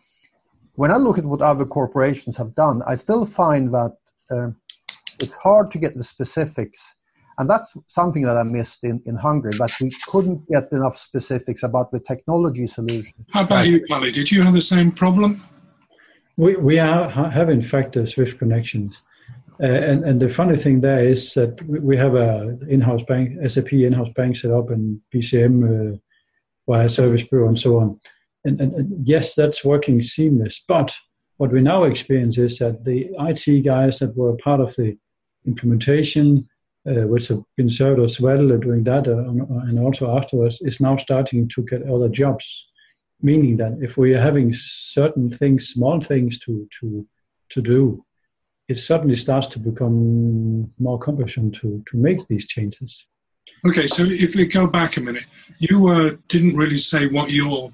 when 0.73 0.91
I 0.91 0.97
look 0.97 1.17
at 1.17 1.23
what 1.23 1.41
other 1.41 1.65
corporations 1.65 2.35
have 2.35 2.53
done, 2.53 2.81
I 2.85 2.95
still 2.95 3.25
find 3.25 3.73
that 3.73 3.95
uh, 4.29 4.49
it's 5.21 5.35
hard 5.35 5.71
to 5.71 5.77
get 5.77 5.95
the 5.95 6.03
specifics 6.03 6.95
and 7.39 7.49
that's 7.49 7.75
something 7.87 8.23
that 8.23 8.35
I 8.35 8.43
missed 8.43 8.83
in, 8.83 9.01
in 9.05 9.15
Hungary, 9.15 9.53
but 9.57 9.71
we 9.79 9.91
couldn't 10.07 10.45
get 10.49 10.69
enough 10.73 10.97
specifics 10.97 11.63
about 11.63 11.89
the 11.91 12.01
technology 12.01 12.67
solution. 12.67 13.13
How 13.31 13.43
about 13.43 13.65
you, 13.65 13.85
Palle? 13.87 14.11
Did 14.11 14.29
you 14.29 14.41
have 14.41 14.53
the 14.53 14.61
same 14.61 14.91
problem? 14.91 15.41
We, 16.35 16.57
we 16.57 16.79
are, 16.79 17.09
have, 17.09 17.49
in 17.49 17.61
fact, 17.61 17.95
uh, 17.95 18.05
Swift 18.05 18.39
connections. 18.39 19.01
Uh, 19.63 19.67
and, 19.67 20.03
and 20.03 20.21
the 20.21 20.29
funny 20.29 20.57
thing 20.57 20.81
there 20.81 20.99
is 20.99 21.33
that 21.35 21.61
we 21.63 21.95
have 21.95 22.15
a 22.15 22.57
in-house 22.67 23.03
bank, 23.07 23.37
SAP 23.49 23.71
in-house 23.71 24.09
bank 24.17 24.35
set 24.35 24.51
up 24.51 24.69
and 24.69 24.99
BCM 25.13 25.93
uh, 25.93 25.97
via 26.67 26.89
Service 26.89 27.23
Bureau 27.23 27.47
and 27.47 27.59
so 27.59 27.79
on. 27.79 27.99
And, 28.43 28.59
and, 28.59 28.73
and, 28.73 29.07
yes, 29.07 29.33
that's 29.33 29.63
working 29.63 30.03
seamless. 30.03 30.63
But 30.67 30.93
what 31.37 31.53
we 31.53 31.61
now 31.61 31.85
experience 31.85 32.37
is 32.37 32.59
that 32.59 32.83
the 32.83 33.09
IT 33.17 33.63
guys 33.63 33.99
that 33.99 34.15
were 34.17 34.35
part 34.37 34.59
of 34.59 34.75
the 34.75 34.97
implementation, 35.45 36.48
uh, 36.87 37.07
which 37.07 37.27
have 37.27 37.43
been 37.57 37.69
served 37.69 37.99
as 37.99 38.19
well 38.19 38.57
doing 38.57 38.83
that, 38.83 39.07
uh, 39.07 39.17
and 39.67 39.79
also 39.79 40.15
afterwards, 40.17 40.61
is 40.61 40.79
now 40.79 40.95
starting 40.95 41.47
to 41.49 41.63
get 41.63 41.89
other 41.89 42.09
jobs. 42.09 42.67
Meaning 43.21 43.57
that 43.57 43.77
if 43.81 43.97
we 43.97 44.13
are 44.13 44.21
having 44.21 44.55
certain 44.55 45.29
things, 45.37 45.69
small 45.69 45.99
things 45.99 46.39
to 46.39 46.67
to 46.79 47.05
to 47.49 47.61
do, 47.61 48.05
it 48.69 48.79
suddenly 48.79 49.15
starts 49.15 49.47
to 49.47 49.59
become 49.59 50.71
more 50.79 50.99
cumbersome 50.99 51.51
to, 51.51 51.83
to 51.89 51.97
make 51.97 52.25
these 52.27 52.47
changes. 52.47 53.07
Okay, 53.65 53.87
so 53.87 54.03
if 54.05 54.35
we 54.35 54.45
go 54.45 54.67
back 54.67 54.95
a 54.97 55.01
minute, 55.01 55.25
you 55.57 55.87
uh, 55.87 56.11
didn't 56.27 56.55
really 56.55 56.77
say 56.77 57.07
what 57.07 57.31
your 57.31 57.71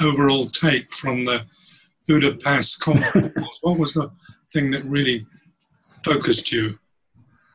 overall 0.00 0.48
take 0.48 0.90
from 0.90 1.24
the 1.24 1.44
Budapest 2.08 2.80
conference 2.80 3.32
was. 3.36 3.58
What 3.60 3.78
was 3.78 3.94
the 3.94 4.10
thing 4.52 4.70
that 4.70 4.84
really 4.84 5.26
focused 6.02 6.50
you? 6.50 6.78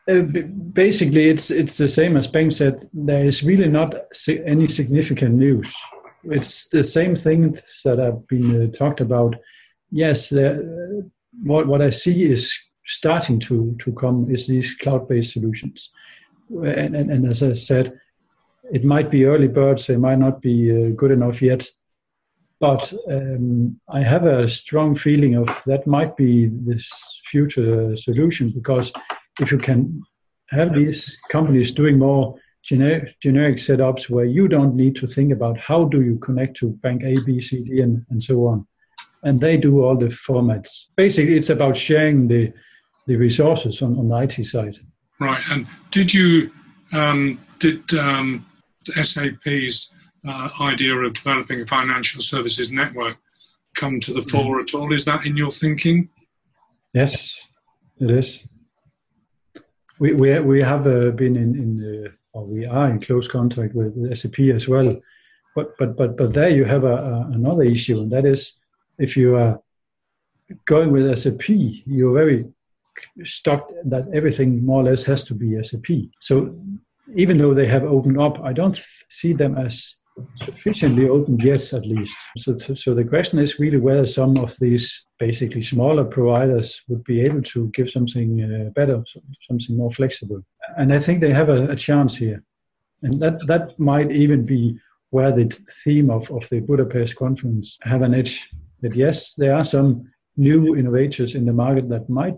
Uh, 0.10 0.22
basically, 0.74 1.30
it's 1.30 1.52
it's 1.52 1.78
the 1.78 1.90
same 1.90 2.16
as 2.16 2.28
Bengt 2.30 2.54
said. 2.54 2.90
There 2.94 3.26
is 3.26 3.44
really 3.44 3.68
not 3.68 3.94
any 4.46 4.68
significant 4.70 5.36
news. 5.36 5.76
It's 6.24 6.68
the 6.70 6.84
same 6.84 7.16
things 7.16 7.62
that 7.84 8.00
have 8.00 8.26
been 8.28 8.64
uh, 8.64 8.78
talked 8.78 9.02
about. 9.02 9.36
Yes, 9.92 10.30
there, 10.30 10.64
what 11.44 11.68
what 11.68 11.82
I 11.82 11.90
see 11.90 12.24
is 12.24 12.54
starting 12.86 13.40
to 13.42 13.76
to 13.80 13.92
come 13.94 14.28
is 14.32 14.48
these 14.48 14.76
cloud-based 14.76 15.34
solutions. 15.34 15.90
And, 16.50 16.96
and, 16.96 17.12
and 17.12 17.30
as 17.30 17.44
I 17.44 17.54
said, 17.54 18.00
it 18.72 18.86
might 18.86 19.12
be 19.12 19.26
early 19.26 19.50
birds; 19.50 19.88
they 19.88 19.98
might 19.98 20.20
not 20.20 20.42
be 20.42 20.72
uh, 20.72 20.90
good 20.96 21.12
enough 21.12 21.42
yet. 21.42 21.68
But 22.60 22.94
um, 23.12 23.80
I 23.90 24.02
have 24.02 24.26
a 24.26 24.50
strong 24.50 24.96
feeling 24.96 25.36
of 25.36 25.48
that 25.66 25.86
might 25.86 26.16
be 26.16 26.48
this 26.48 26.90
future 27.30 27.96
solution 27.98 28.50
because 28.50 28.92
if 29.40 29.52
you 29.52 29.58
can 29.58 30.02
have 30.50 30.74
these 30.74 31.18
companies 31.30 31.72
doing 31.72 32.00
more 32.00 32.38
generic, 32.64 33.16
generic 33.22 33.58
setups 33.58 34.10
where 34.10 34.26
you 34.26 34.48
don't 34.48 34.76
need 34.76 34.96
to 34.98 35.08
think 35.08 35.32
about 35.32 35.58
how 35.58 35.86
do 35.86 36.02
you 36.02 36.18
connect 36.20 36.58
to 36.58 36.70
bank 36.70 37.04
A, 37.04 37.16
B, 37.26 37.42
C, 37.42 37.64
D, 37.64 37.82
and, 37.82 38.06
and 38.10 38.24
so 38.24 38.48
on, 38.48 38.68
and 39.24 39.40
they 39.40 39.58
do 39.58 39.84
all 39.84 39.98
the 39.98 40.08
formats. 40.08 40.86
Basically, 40.96 41.38
it's 41.38 41.50
about 41.50 41.78
sharing 41.78 42.28
the 42.28 42.54
the 43.08 43.16
resources 43.16 43.82
on, 43.82 43.98
on 43.98 44.10
the 44.10 44.18
IT 44.18 44.46
side. 44.46 44.78
Right. 45.20 45.42
And 45.50 45.66
did 45.92 46.14
you 46.14 46.52
um, 46.94 47.40
did 47.60 47.94
um, 47.96 48.46
SAP's 48.84 49.96
uh, 50.28 50.50
idea 50.62 50.96
of 50.96 51.14
developing 51.14 51.62
a 51.62 51.66
financial 51.66 52.22
services 52.22 52.72
network 52.72 53.18
come 53.76 54.00
to 54.02 54.14
the 54.14 54.20
mm-hmm. 54.20 54.38
fore 54.38 54.60
at 54.60 54.74
all? 54.74 54.94
Is 54.94 55.06
that 55.06 55.26
in 55.26 55.38
your 55.38 55.52
thinking? 55.52 56.10
Yes, 56.94 57.40
it 58.00 58.12
is. 58.12 58.44
We 60.00 60.14
we 60.14 60.40
we 60.40 60.62
have 60.62 60.88
uh, 60.88 61.12
been 61.12 61.36
in 61.36 61.56
in 61.56 62.14
or 62.34 62.46
we 62.46 62.66
are 62.66 62.90
in 62.90 63.00
close 63.00 63.28
contact 63.28 63.74
with, 63.74 63.94
with 63.96 64.18
SAP 64.18 64.40
as 64.56 64.68
well. 64.68 64.96
But 65.56 65.78
but 65.78 65.98
but 65.98 66.18
but 66.18 66.34
there 66.34 66.50
you 66.50 66.66
have 66.66 66.84
a, 66.84 66.96
a, 66.96 67.30
another 67.34 67.64
issue, 67.64 68.00
and 68.00 68.12
that 68.12 68.26
is 68.26 68.60
if 69.00 69.18
you 69.18 69.36
are 69.36 69.60
going 70.66 70.92
with 70.92 71.18
SAP, 71.18 71.50
you're 71.50 72.14
very 72.14 72.46
stuck 73.24 73.70
that 73.86 74.08
everything 74.14 74.66
more 74.66 74.82
or 74.82 74.86
less 74.86 75.04
has 75.06 75.24
to 75.26 75.34
be 75.34 75.62
SAP. 75.64 75.88
So 76.20 76.56
even 77.16 77.38
though 77.38 77.54
they 77.54 77.68
have 77.68 77.84
opened 77.84 78.20
up, 78.20 78.40
I 78.44 78.54
don't 78.54 78.80
see 79.10 79.34
them 79.34 79.58
as 79.58 79.96
sufficiently 80.36 81.08
open 81.08 81.40
yet, 81.40 81.74
at 81.74 81.86
least. 81.86 82.18
So, 82.38 82.58
so 82.58 82.94
the 82.94 83.04
question 83.04 83.40
is 83.40 83.60
really 83.60 83.78
whether 83.78 84.08
some 84.08 84.38
of 84.38 84.56
these 84.60 85.06
basically 85.20 85.62
smaller 85.62 86.04
providers 86.04 86.82
would 86.88 87.04
be 87.04 87.22
able 87.22 87.44
to 87.44 87.70
give 87.70 87.90
something 87.90 88.42
uh, 88.42 88.70
better, 88.72 89.04
something 89.48 89.78
more 89.78 89.92
flexible. 89.92 90.44
And 90.78 90.94
I 90.94 91.00
think 91.00 91.22
they 91.22 91.34
have 91.34 91.50
a, 91.50 91.70
a, 91.70 91.76
chance 91.76 92.16
here. 92.16 92.44
And 93.04 93.22
that, 93.22 93.46
that 93.48 93.80
might 93.80 94.12
even 94.12 94.46
be 94.46 94.80
where 95.12 95.32
the 95.32 95.50
theme 95.84 96.10
of, 96.10 96.30
of 96.32 96.48
the 96.50 96.60
Budapest 96.60 97.16
conference 97.16 97.78
have 97.84 98.02
an 98.02 98.14
edge. 98.14 98.50
That 98.82 98.96
yes, 98.96 99.34
there 99.36 99.56
are 99.56 99.66
some 99.66 100.10
new 100.36 100.76
innovators 100.76 101.36
in 101.36 101.46
the 101.46 101.54
market 101.54 101.90
that 101.90 102.10
might 102.10 102.38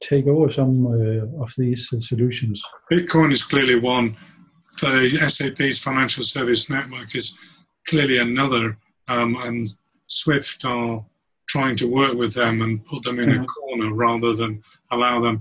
take 0.00 0.26
over 0.26 0.52
some 0.52 0.86
uh, 0.86 1.42
of 1.42 1.52
these 1.56 1.88
uh, 1.92 2.00
solutions? 2.00 2.62
Bitcoin 2.92 3.32
is 3.32 3.44
clearly 3.44 3.76
one. 3.76 4.16
For 4.78 5.28
SAP's 5.28 5.82
financial 5.82 6.22
service 6.22 6.70
network 6.70 7.14
is 7.16 7.36
clearly 7.86 8.18
another, 8.18 8.76
um, 9.08 9.36
and 9.42 9.66
Swift 10.06 10.64
are 10.64 11.04
trying 11.48 11.76
to 11.76 11.90
work 11.90 12.14
with 12.14 12.34
them 12.34 12.62
and 12.62 12.84
put 12.84 13.02
them 13.02 13.18
in 13.18 13.30
a 13.30 13.44
corner 13.46 13.92
rather 13.92 14.34
than 14.34 14.62
allow 14.90 15.20
them 15.20 15.40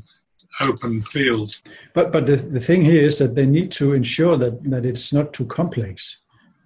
open 0.60 1.02
field. 1.02 1.62
But 1.94 2.12
but 2.12 2.26
the, 2.26 2.38
the 2.38 2.60
thing 2.60 2.84
here 2.84 3.06
is 3.06 3.18
that 3.20 3.36
they 3.36 3.46
need 3.46 3.72
to 3.74 3.94
ensure 3.94 4.38
that, 4.38 4.64
that 4.72 4.86
it's 4.86 5.14
not 5.14 5.34
too 5.34 5.46
complex. 5.46 6.18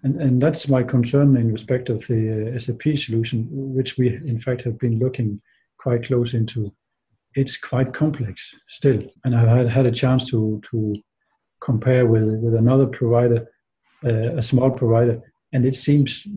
And, 0.03 0.19
and 0.21 0.41
that's 0.41 0.67
my 0.67 0.81
concern 0.81 1.37
in 1.37 1.51
respect 1.53 1.89
of 1.89 2.05
the 2.07 2.53
uh, 2.55 2.59
SAP 2.59 2.97
solution, 2.97 3.47
which 3.51 3.97
we 3.97 4.07
in 4.07 4.39
fact 4.39 4.63
have 4.63 4.79
been 4.79 4.97
looking 4.97 5.41
quite 5.77 6.05
close 6.05 6.33
into 6.33 6.71
it's 7.33 7.57
quite 7.57 7.93
complex 7.93 8.53
still. 8.69 9.03
And 9.23 9.35
I've 9.35 9.47
had, 9.47 9.69
had 9.69 9.85
a 9.85 9.91
chance 9.91 10.29
to 10.31 10.61
to 10.71 10.95
compare 11.62 12.06
with 12.06 12.27
with 12.44 12.56
another 12.56 12.88
provider, 12.88 13.48
uh, 14.03 14.36
a 14.38 14.44
small 14.44 14.72
provider, 14.72 15.22
and 15.53 15.65
it 15.65 15.75
seems 15.75 16.27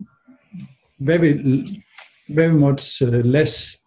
very 0.99 1.83
very 2.29 2.53
much 2.53 3.01
uh, 3.01 3.07
less 3.07 3.77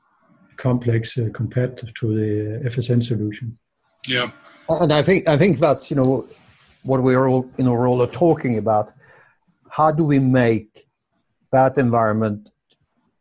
complex 0.57 1.17
uh, 1.17 1.29
compared 1.33 1.77
to 1.99 2.07
the 2.15 2.69
FSN 2.69 3.03
solution. 3.05 3.57
Yeah, 4.07 4.31
and 4.69 4.93
I 4.93 5.03
think 5.03 5.29
I 5.29 5.37
think 5.37 5.59
that's 5.59 5.91
you 5.91 5.97
know 5.97 6.27
what 6.83 7.03
we 7.03 7.15
are 7.15 7.29
all 7.29 7.49
you 7.57 7.65
know 7.65 7.73
we're 7.73 7.89
all 7.89 8.07
talking 8.07 8.59
about. 8.59 8.93
How 9.71 9.91
do 9.91 10.05
we 10.05 10.19
make 10.19 10.87
that 11.53 11.79
environment 11.79 12.51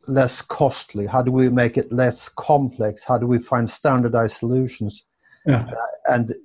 less 0.07 0.41
costly? 0.41 1.05
How 1.05 1.21
do 1.21 1.31
we 1.31 1.49
make 1.49 1.77
it 1.77 1.91
less 1.91 2.29
complex? 2.29 3.03
How 3.03 3.17
do 3.17 3.27
we 3.27 3.39
find 3.39 3.69
standardized 3.69 4.37
solutions? 4.37 5.03
Yeah. 5.45 5.65
Uh, 5.65 6.13
and 6.13 6.35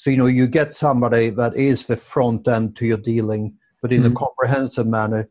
so, 0.00 0.08
you 0.08 0.16
know, 0.16 0.24
you 0.24 0.46
get 0.46 0.72
somebody 0.72 1.28
that 1.28 1.54
is 1.54 1.84
the 1.84 1.94
front 1.94 2.48
end 2.48 2.74
to 2.76 2.86
your 2.86 2.96
dealing, 2.96 3.58
but 3.82 3.92
in 3.92 4.02
mm-hmm. 4.02 4.12
a 4.12 4.16
comprehensive 4.16 4.86
manner, 4.86 5.28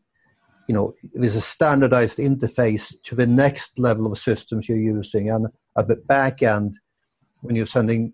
you 0.68 0.74
know, 0.76 0.94
there's 1.12 1.34
a 1.34 1.40
standardized 1.40 2.18
interface 2.18 2.94
to 3.02 3.16
the 3.16 3.26
next 3.26 3.80
level 3.80 4.06
of 4.06 4.16
systems 4.16 4.68
you're 4.68 4.78
using. 4.78 5.28
And 5.28 5.48
at 5.76 5.88
the 5.88 5.96
back 5.96 6.44
end, 6.44 6.76
when 7.40 7.56
you're 7.56 7.66
sending 7.66 8.12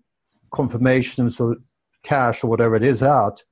confirmations 0.51 1.39
or 1.39 1.57
cash 2.01 2.43
or 2.43 2.47
whatever 2.47 2.73
it 2.73 2.83
is 2.83 3.03
out, 3.03 3.43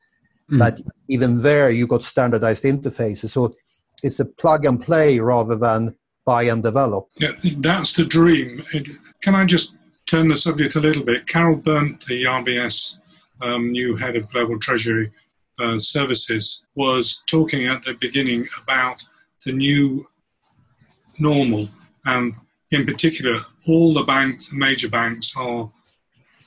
mm-hmm. 0.50 0.58
that 0.58 0.82
even 1.08 1.44
there 1.44 1.70
you 1.70 1.86
got 1.86 2.02
standardized 2.02 2.64
interfaces. 2.64 3.30
So 3.30 3.54
it's 4.02 4.20
a 4.20 4.26
plug 4.26 4.66
and 4.66 4.82
play 4.82 5.20
rather 5.20 5.56
than 5.56 5.96
buy 6.26 6.42
and 6.46 6.64
develop. 6.64 7.10
Yeah, 7.20 7.30
that's 7.58 7.94
the 7.94 8.06
dream. 8.06 8.66
Can 9.22 9.36
I 9.36 9.46
just 9.46 9.78
turn 10.06 10.28
the 10.28 10.36
subject 10.36 10.76
a 10.76 10.80
little 10.80 11.04
bit? 11.04 11.28
Carol 11.28 11.58
Berndt, 11.58 12.06
the 12.06 12.24
RBS 12.24 13.00
um, 13.42 13.72
new 13.72 13.96
head 13.96 14.16
of 14.16 14.30
global 14.32 14.60
treasury 14.60 15.12
uh, 15.60 15.78
services, 15.80 16.66
was 16.76 17.24
talking 17.28 17.66
at 17.66 17.84
the 17.84 17.94
beginning 17.94 18.48
about 18.62 19.04
the 19.46 19.52
new 19.52 20.06
normal, 21.20 21.70
and 22.06 22.34
in 22.72 22.86
particular, 22.86 23.40
all 23.68 23.94
the 23.94 24.04
banks, 24.04 24.52
major 24.52 24.90
banks, 24.90 25.36
are 25.38 25.72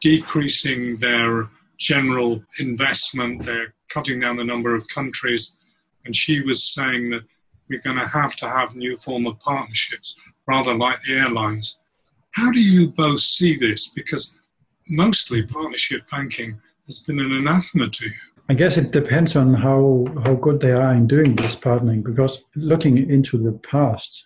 decreasing 0.01 0.97
their 0.99 1.49
general 1.79 2.43
investment. 2.59 3.45
They're 3.45 3.69
cutting 3.89 4.21
down 4.21 4.37
the 4.37 4.45
number 4.45 4.75
of 4.75 4.87
countries, 4.89 5.57
and 6.05 6.15
she 6.15 6.41
was 6.43 6.75
saying 6.75 7.11
that 7.11 7.23
we're 7.69 7.81
going 7.81 7.99
to 7.99 8.07
have 8.07 8.35
to 8.37 8.49
have 8.49 8.75
new 8.75 8.97
form 8.97 9.27
of 9.27 9.39
partnerships, 9.41 10.19
rather 10.47 10.75
like 10.75 11.03
the 11.03 11.15
airlines. 11.15 11.78
How 12.39 12.53
do 12.53 12.63
you 12.63 12.91
both 12.91 13.19
see 13.19 13.57
this? 13.57 13.93
Because 13.93 14.37
mostly 14.91 15.43
partnership 15.43 16.03
banking 16.09 16.61
has 16.87 17.01
been 17.01 17.19
an 17.19 17.33
anathema 17.33 17.89
to 17.89 18.05
you. 18.07 18.15
I 18.49 18.55
guess 18.55 18.77
it 18.79 18.93
depends 18.93 19.35
on 19.35 19.53
how, 19.55 20.07
how 20.25 20.35
good 20.35 20.61
they 20.61 20.71
are 20.71 20.95
in 20.95 21.09
doing 21.09 21.35
this 21.35 21.57
partnering. 21.57 22.05
Because 22.05 22.45
looking 22.55 23.11
into 23.11 23.39
the 23.39 23.59
past, 23.69 24.25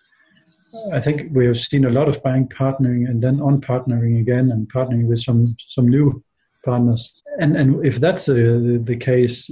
I 0.93 0.99
think 0.99 1.31
we 1.33 1.47
have 1.47 1.59
seen 1.59 1.85
a 1.85 1.89
lot 1.89 2.07
of 2.07 2.21
bank 2.21 2.53
partnering 2.53 3.09
and 3.09 3.21
then 3.21 3.41
on 3.41 3.59
partnering 3.61 4.19
again 4.21 4.51
and 4.51 4.71
partnering 4.71 5.07
with 5.07 5.21
some 5.21 5.57
some 5.69 5.87
new 5.87 6.23
partners. 6.63 7.21
And 7.39 7.57
and 7.57 7.83
if 7.83 7.99
that's 7.99 8.29
uh, 8.29 8.33
the, 8.33 8.81
the 8.83 8.95
case, 8.95 9.49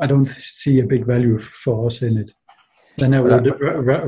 I 0.00 0.06
don't 0.06 0.28
see 0.28 0.80
a 0.80 0.90
big 0.94 1.04
value 1.04 1.38
for 1.64 1.86
us 1.86 2.00
in 2.00 2.16
it. 2.16 2.32
Then 2.96 3.12
I 3.12 3.20
would 3.20 3.60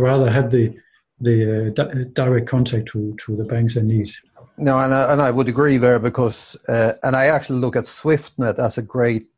rather 0.08 0.30
have 0.30 0.50
the 0.50 0.74
the 1.20 1.68
uh, 1.68 1.70
di- 1.70 2.04
direct 2.12 2.48
contact 2.48 2.88
to, 2.88 3.16
to 3.24 3.36
the 3.36 3.44
banks 3.44 3.76
and 3.76 3.88
need. 3.88 4.10
No, 4.56 4.78
and 4.78 4.92
I, 4.94 5.12
and 5.12 5.22
I 5.22 5.30
would 5.30 5.48
agree 5.48 5.76
there 5.76 5.98
because, 5.98 6.56
uh, 6.68 6.92
and 7.02 7.16
I 7.16 7.26
actually 7.26 7.60
look 7.60 7.76
at 7.76 7.84
SwiftNet 7.84 8.58
as 8.58 8.78
a 8.78 8.82
great 8.82 9.28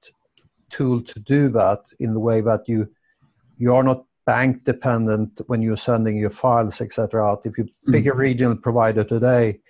tool 0.70 1.02
to 1.02 1.20
do 1.20 1.48
that 1.48 1.80
in 1.98 2.14
the 2.14 2.20
way 2.20 2.40
that 2.40 2.62
you 2.68 2.88
you 3.58 3.74
are 3.74 3.82
not 3.82 4.04
bank 4.24 4.64
dependent 4.64 5.40
when 5.48 5.60
you're 5.60 5.76
sending 5.76 6.16
your 6.16 6.30
files, 6.30 6.80
etc. 6.80 7.22
out. 7.22 7.44
If 7.44 7.58
you 7.58 7.68
pick 7.90 8.06
a 8.06 8.14
regional 8.14 8.56
provider 8.56 9.04
today, 9.04 9.60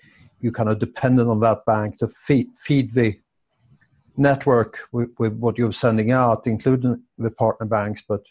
you're 0.41 0.53
kind 0.53 0.69
of 0.69 0.79
dependent 0.79 1.29
on 1.29 1.41
that 1.41 1.65
bank 1.67 1.99
to 1.99 2.09
feed 2.09 2.49
feed 2.57 2.93
the 2.93 3.19
network 4.17 4.87
with, 4.93 5.11
with 5.19 5.35
what 5.39 5.59
you're 5.59 5.73
sending 5.73 6.13
out, 6.13 6.47
including 6.47 7.03
the 7.19 7.31
partner 7.31 7.67
banks. 7.67 8.03
But 8.07 8.23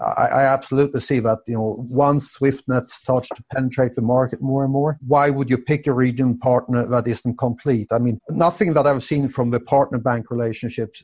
I, 0.00 0.26
I, 0.26 0.44
absolutely 0.44 1.00
see 1.00 1.18
that 1.20 1.38
you 1.46 1.54
know 1.54 1.84
once 1.88 2.38
SwiftNet 2.38 2.88
starts 2.88 3.28
to 3.30 3.42
penetrate 3.54 3.94
the 3.94 4.02
market 4.02 4.40
more 4.40 4.64
and 4.64 4.72
more, 4.72 4.98
why 5.06 5.30
would 5.30 5.50
you 5.50 5.58
pick 5.58 5.86
a 5.86 5.92
regional 5.92 6.36
partner 6.40 6.86
that 6.86 7.06
isn't 7.08 7.38
complete? 7.38 7.88
I 7.90 7.98
mean, 7.98 8.20
nothing 8.30 8.74
that 8.74 8.86
I've 8.86 9.02
seen 9.02 9.28
from 9.28 9.50
the 9.50 9.60
partner 9.60 9.98
bank 9.98 10.30
relationships 10.30 11.02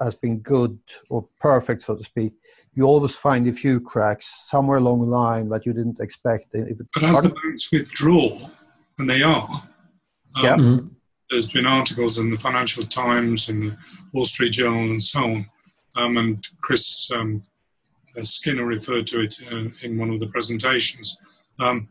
has 0.00 0.14
been 0.14 0.40
good 0.40 0.78
or 1.08 1.28
perfect, 1.40 1.82
so 1.82 1.96
to 1.96 2.04
speak. 2.04 2.32
You 2.74 2.84
always 2.84 3.14
find 3.14 3.46
a 3.48 3.52
few 3.52 3.80
cracks 3.80 4.46
somewhere 4.48 4.78
along 4.78 5.00
the 5.00 5.06
line 5.06 5.48
that 5.50 5.66
you 5.66 5.72
didn't 5.72 6.00
expect. 6.00 6.46
but 6.52 7.02
as 7.02 7.22
the 7.22 7.34
banks 7.42 7.70
withdraw, 7.72 8.38
and 8.98 9.08
they 9.08 9.22
are, 9.22 9.48
um, 9.50 10.44
yeah. 10.44 10.56
Mm-hmm. 10.56 10.86
there's 11.30 11.50
been 11.50 11.66
articles 11.66 12.18
in 12.18 12.30
the 12.30 12.36
Financial 12.36 12.84
Times 12.86 13.48
and 13.48 13.62
the 13.62 13.76
Wall 14.12 14.24
Street 14.24 14.52
Journal 14.52 14.90
and 14.90 15.02
so 15.02 15.22
on, 15.22 15.46
um, 15.96 16.16
and 16.16 16.46
Chris 16.62 17.10
um, 17.12 17.42
Skinner 18.22 18.64
referred 18.64 19.06
to 19.08 19.20
it 19.20 19.40
in, 19.40 19.72
in 19.82 19.98
one 19.98 20.10
of 20.10 20.20
the 20.20 20.26
presentations. 20.26 21.16
Um, 21.58 21.88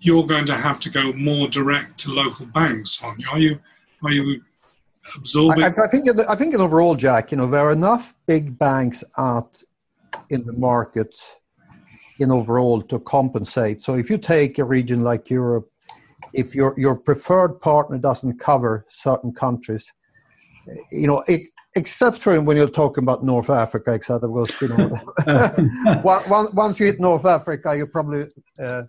you're 0.00 0.26
going 0.26 0.46
to 0.46 0.54
have 0.54 0.80
to 0.80 0.90
go 0.90 1.12
more 1.12 1.48
direct 1.48 1.98
to 1.98 2.12
local 2.12 2.46
banks, 2.46 3.02
aren't 3.02 3.18
you? 3.18 3.28
Are 3.30 3.38
you? 3.38 3.58
Are 4.02 4.12
you 4.12 4.40
absorbing? 5.16 5.62
I, 5.62 5.68
I 5.68 5.88
think. 5.88 6.08
I 6.28 6.34
think 6.34 6.54
in 6.54 6.60
overall, 6.60 6.94
Jack, 6.94 7.32
you 7.32 7.36
know, 7.36 7.46
there 7.46 7.60
are 7.60 7.72
enough 7.72 8.14
big 8.26 8.58
banks 8.58 9.04
out 9.18 9.62
in 10.30 10.44
the 10.46 10.54
market 10.54 11.14
in 12.18 12.30
overall 12.30 12.82
to 12.82 12.98
compensate. 13.00 13.80
So 13.80 13.94
if 13.94 14.10
you 14.10 14.18
take 14.18 14.58
a 14.58 14.64
region 14.64 15.02
like 15.02 15.28
Europe, 15.30 15.70
if 16.32 16.54
your 16.54 16.74
your 16.78 16.98
preferred 16.98 17.60
partner 17.60 17.98
doesn't 17.98 18.38
cover 18.38 18.84
certain 18.88 19.32
countries, 19.32 19.92
you 20.90 21.06
know, 21.06 21.22
it, 21.28 21.42
except 21.76 22.18
for 22.18 22.40
when 22.40 22.56
you're 22.56 22.68
talking 22.68 23.04
about 23.04 23.24
North 23.24 23.50
Africa, 23.50 23.90
etc. 23.90 24.28
Because 24.28 24.60
you 24.60 24.68
know, 24.68 26.02
once 26.54 26.80
you 26.80 26.86
hit 26.86 27.00
North 27.00 27.24
Africa, 27.24 27.74
you're 27.76 27.86
probably 27.86 28.26
uh, 28.62 28.82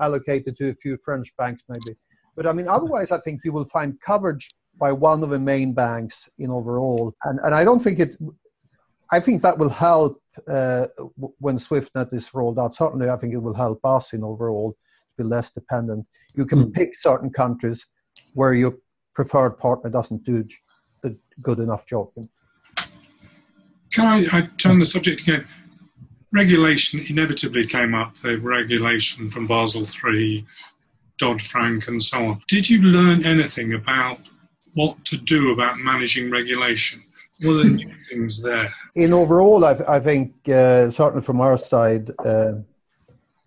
allocated 0.00 0.56
to 0.56 0.70
a 0.70 0.74
few 0.74 0.96
French 0.98 1.28
banks, 1.36 1.62
maybe. 1.68 1.96
But 2.36 2.46
I 2.46 2.52
mean, 2.52 2.68
otherwise, 2.68 3.10
I 3.10 3.18
think 3.18 3.40
you 3.44 3.52
will 3.52 3.64
find 3.64 4.00
coverage 4.00 4.48
by 4.78 4.92
one 4.92 5.22
of 5.22 5.30
the 5.30 5.38
main 5.38 5.74
banks 5.74 6.28
in 6.38 6.50
overall, 6.50 7.14
and 7.24 7.40
and 7.40 7.54
I 7.54 7.64
don't 7.64 7.80
think 7.80 7.98
it. 7.98 8.16
I 9.12 9.18
think 9.18 9.42
that 9.42 9.58
will 9.58 9.70
help 9.70 10.22
uh, 10.48 10.86
when 11.38 11.56
SwiftNet 11.56 12.12
is 12.12 12.32
rolled 12.32 12.58
out. 12.58 12.74
Certainly, 12.74 13.10
I 13.10 13.16
think 13.16 13.34
it 13.34 13.38
will 13.38 13.54
help 13.54 13.80
us 13.84 14.12
in 14.12 14.22
overall 14.22 14.72
to 14.72 15.24
be 15.24 15.28
less 15.28 15.50
dependent. 15.50 16.06
You 16.34 16.46
can 16.46 16.66
mm. 16.66 16.72
pick 16.72 16.94
certain 16.94 17.30
countries 17.30 17.84
where 18.34 18.54
your 18.54 18.74
preferred 19.14 19.58
partner 19.58 19.90
doesn't 19.90 20.24
do 20.24 20.44
a 21.04 21.12
good 21.42 21.58
enough 21.58 21.86
job. 21.86 22.10
Can 23.92 24.06
I, 24.06 24.38
I 24.38 24.48
turn 24.56 24.78
the 24.78 24.84
subject 24.84 25.22
again? 25.22 25.46
Regulation 26.32 27.00
inevitably 27.08 27.64
came 27.64 27.94
up. 27.94 28.16
The 28.18 28.38
regulation 28.38 29.30
from 29.30 29.46
Basel 29.46 29.84
III, 29.84 30.46
Dodd 31.18 31.42
Frank, 31.42 31.88
and 31.88 32.00
so 32.00 32.24
on. 32.24 32.42
Did 32.46 32.70
you 32.70 32.82
learn 32.82 33.24
anything 33.24 33.74
about 33.74 34.20
what 34.74 35.04
to 35.06 35.16
do 35.16 35.52
about 35.52 35.78
managing 35.78 36.30
regulation? 36.30 37.00
What 37.40 37.52
are 37.52 37.62
the 37.64 37.70
new 37.70 37.94
things 38.08 38.42
there? 38.42 38.72
In 38.94 39.12
overall, 39.12 39.64
I, 39.64 39.76
I 39.88 39.98
think 39.98 40.34
uh, 40.48 40.90
certainly 40.90 41.24
from 41.24 41.40
our 41.40 41.56
side, 41.56 42.10
uh, 42.24 42.52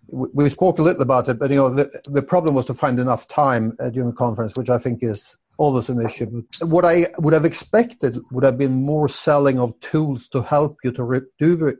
we, 0.08 0.28
we, 0.34 0.48
spoke 0.50 0.78
a 0.78 0.82
little 0.82 1.02
about 1.02 1.28
it, 1.28 1.38
but 1.38 1.50
you 1.50 1.56
know 1.56 1.70
the, 1.72 2.00
the 2.10 2.22
problem 2.22 2.54
was 2.54 2.66
to 2.66 2.74
find 2.74 2.98
enough 2.98 3.28
time 3.28 3.76
uh, 3.80 3.88
during 3.90 4.10
the 4.10 4.16
conference, 4.16 4.56
which 4.56 4.68
I 4.68 4.78
think 4.78 5.02
is 5.02 5.36
always 5.56 5.88
an 5.88 6.04
issue. 6.04 6.42
What 6.60 6.84
I 6.84 7.08
would 7.18 7.34
have 7.34 7.44
expected 7.44 8.18
would 8.30 8.44
have 8.44 8.58
been 8.58 8.84
more 8.84 9.08
selling 9.08 9.58
of 9.58 9.78
tools 9.80 10.28
to 10.30 10.42
help 10.42 10.78
you 10.84 10.92
to 10.92 11.04
re- 11.04 11.20
do 11.38 11.56
the 11.56 11.78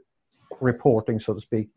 reporting, 0.61 1.19
so 1.19 1.33
to 1.33 1.41
speak, 1.41 1.69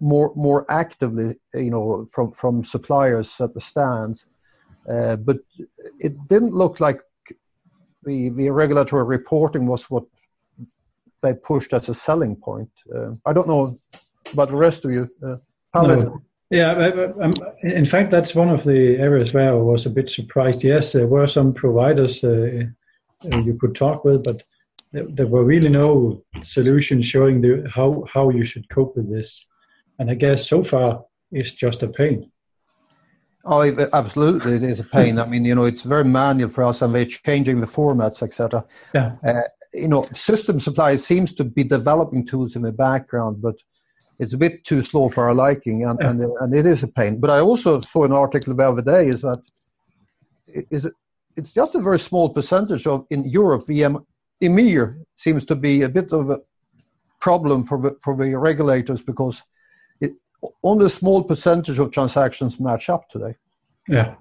more 0.00 0.32
more 0.34 0.64
actively, 0.70 1.36
you 1.54 1.70
know, 1.70 2.06
from 2.10 2.32
from 2.32 2.64
suppliers 2.64 3.40
at 3.40 3.54
the 3.54 3.60
stands. 3.60 4.26
Uh, 4.88 5.16
but 5.16 5.38
it 6.00 6.14
didn't 6.28 6.52
look 6.52 6.80
like 6.80 7.00
the, 8.04 8.30
the 8.30 8.50
regulatory 8.50 9.04
reporting 9.04 9.66
was 9.66 9.88
what 9.88 10.04
they 11.22 11.34
pushed 11.34 11.72
as 11.72 11.88
a 11.88 11.94
selling 11.94 12.34
point. 12.34 12.70
Uh, 12.92 13.12
I 13.24 13.32
don't 13.32 13.46
know 13.46 13.76
about 14.32 14.48
the 14.48 14.56
rest 14.56 14.84
of 14.84 14.90
you. 14.90 15.08
Uh, 15.24 15.36
no. 16.02 16.22
Yeah, 16.52 16.90
um, 17.22 17.32
in 17.62 17.86
fact, 17.86 18.10
that's 18.10 18.34
one 18.34 18.50
of 18.50 18.64
the 18.64 18.96
areas 18.98 19.32
where 19.32 19.52
I 19.52 19.54
was 19.54 19.86
a 19.86 19.90
bit 19.90 20.10
surprised. 20.10 20.62
Yes, 20.62 20.92
there 20.92 21.06
were 21.06 21.26
some 21.26 21.54
providers 21.54 22.22
uh, 22.22 22.64
uh 23.32 23.38
you 23.38 23.56
could 23.58 23.74
talk 23.74 24.04
with, 24.04 24.22
but 24.24 24.42
there, 24.92 25.06
there, 25.08 25.26
were 25.26 25.44
really 25.44 25.70
no 25.70 26.22
solutions 26.42 27.06
showing 27.06 27.40
the, 27.40 27.66
how, 27.74 28.04
how 28.12 28.28
you 28.28 28.44
should 28.44 28.68
cope 28.68 28.94
with 28.96 29.10
this. 29.10 29.46
And 29.98 30.10
I 30.10 30.14
guess 30.14 30.46
so 30.46 30.62
far 30.62 31.02
it's 31.30 31.52
just 31.52 31.82
a 31.82 31.88
pain. 31.88 32.30
Oh, 33.46 33.62
absolutely, 33.94 34.56
it 34.56 34.62
is 34.62 34.78
a 34.78 34.84
pain. 34.84 35.18
I 35.18 35.26
mean, 35.26 35.46
you 35.46 35.54
know, 35.54 35.64
it's 35.64 35.82
very 35.82 36.04
manual 36.04 36.50
for 36.50 36.64
us, 36.64 36.82
and 36.82 36.92
we're 36.92 37.06
changing 37.06 37.60
the 37.60 37.66
formats, 37.66 38.22
etc. 38.22 38.62
Yeah. 38.94 39.16
Uh, 39.24 39.42
you 39.72 39.88
know, 39.88 40.06
system 40.12 40.60
supply 40.60 40.96
seems 40.96 41.32
to 41.32 41.44
be 41.44 41.64
developing 41.64 42.26
tools 42.26 42.56
in 42.56 42.62
the 42.62 42.72
background, 42.72 43.40
but 43.40 43.56
it's 44.22 44.34
a 44.34 44.38
bit 44.38 44.64
too 44.64 44.82
slow 44.82 45.08
for 45.08 45.28
our 45.28 45.34
liking, 45.34 45.84
and, 45.84 45.98
yeah. 46.00 46.10
and, 46.10 46.20
and 46.20 46.54
it 46.54 46.64
is 46.64 46.82
a 46.84 46.88
pain. 46.88 47.20
But 47.20 47.30
I 47.30 47.40
also 47.40 47.80
saw 47.80 48.04
an 48.04 48.12
article 48.12 48.54
the 48.54 48.68
other 48.68 48.82
day 48.82 49.04
is 49.06 49.22
that 49.22 49.42
is 50.46 50.84
it, 50.84 50.94
it's 51.36 51.52
just 51.52 51.74
a 51.74 51.80
very 51.80 51.98
small 51.98 52.28
percentage 52.30 52.86
of 52.86 53.04
in 53.10 53.28
Europe. 53.28 53.62
VM 53.68 54.04
EMIR 54.40 55.02
seems 55.16 55.44
to 55.46 55.56
be 55.56 55.82
a 55.82 55.88
bit 55.88 56.12
of 56.12 56.30
a 56.30 56.38
problem 57.20 57.66
for 57.66 57.78
the, 57.80 57.96
for 58.02 58.16
the 58.16 58.36
regulators 58.38 59.02
because 59.02 59.42
only 60.62 60.86
a 60.86 60.90
small 60.90 61.22
percentage 61.22 61.78
of 61.78 61.90
transactions 61.90 62.60
match 62.60 62.88
up 62.88 63.08
today. 63.08 63.34
Yeah, 63.88 64.14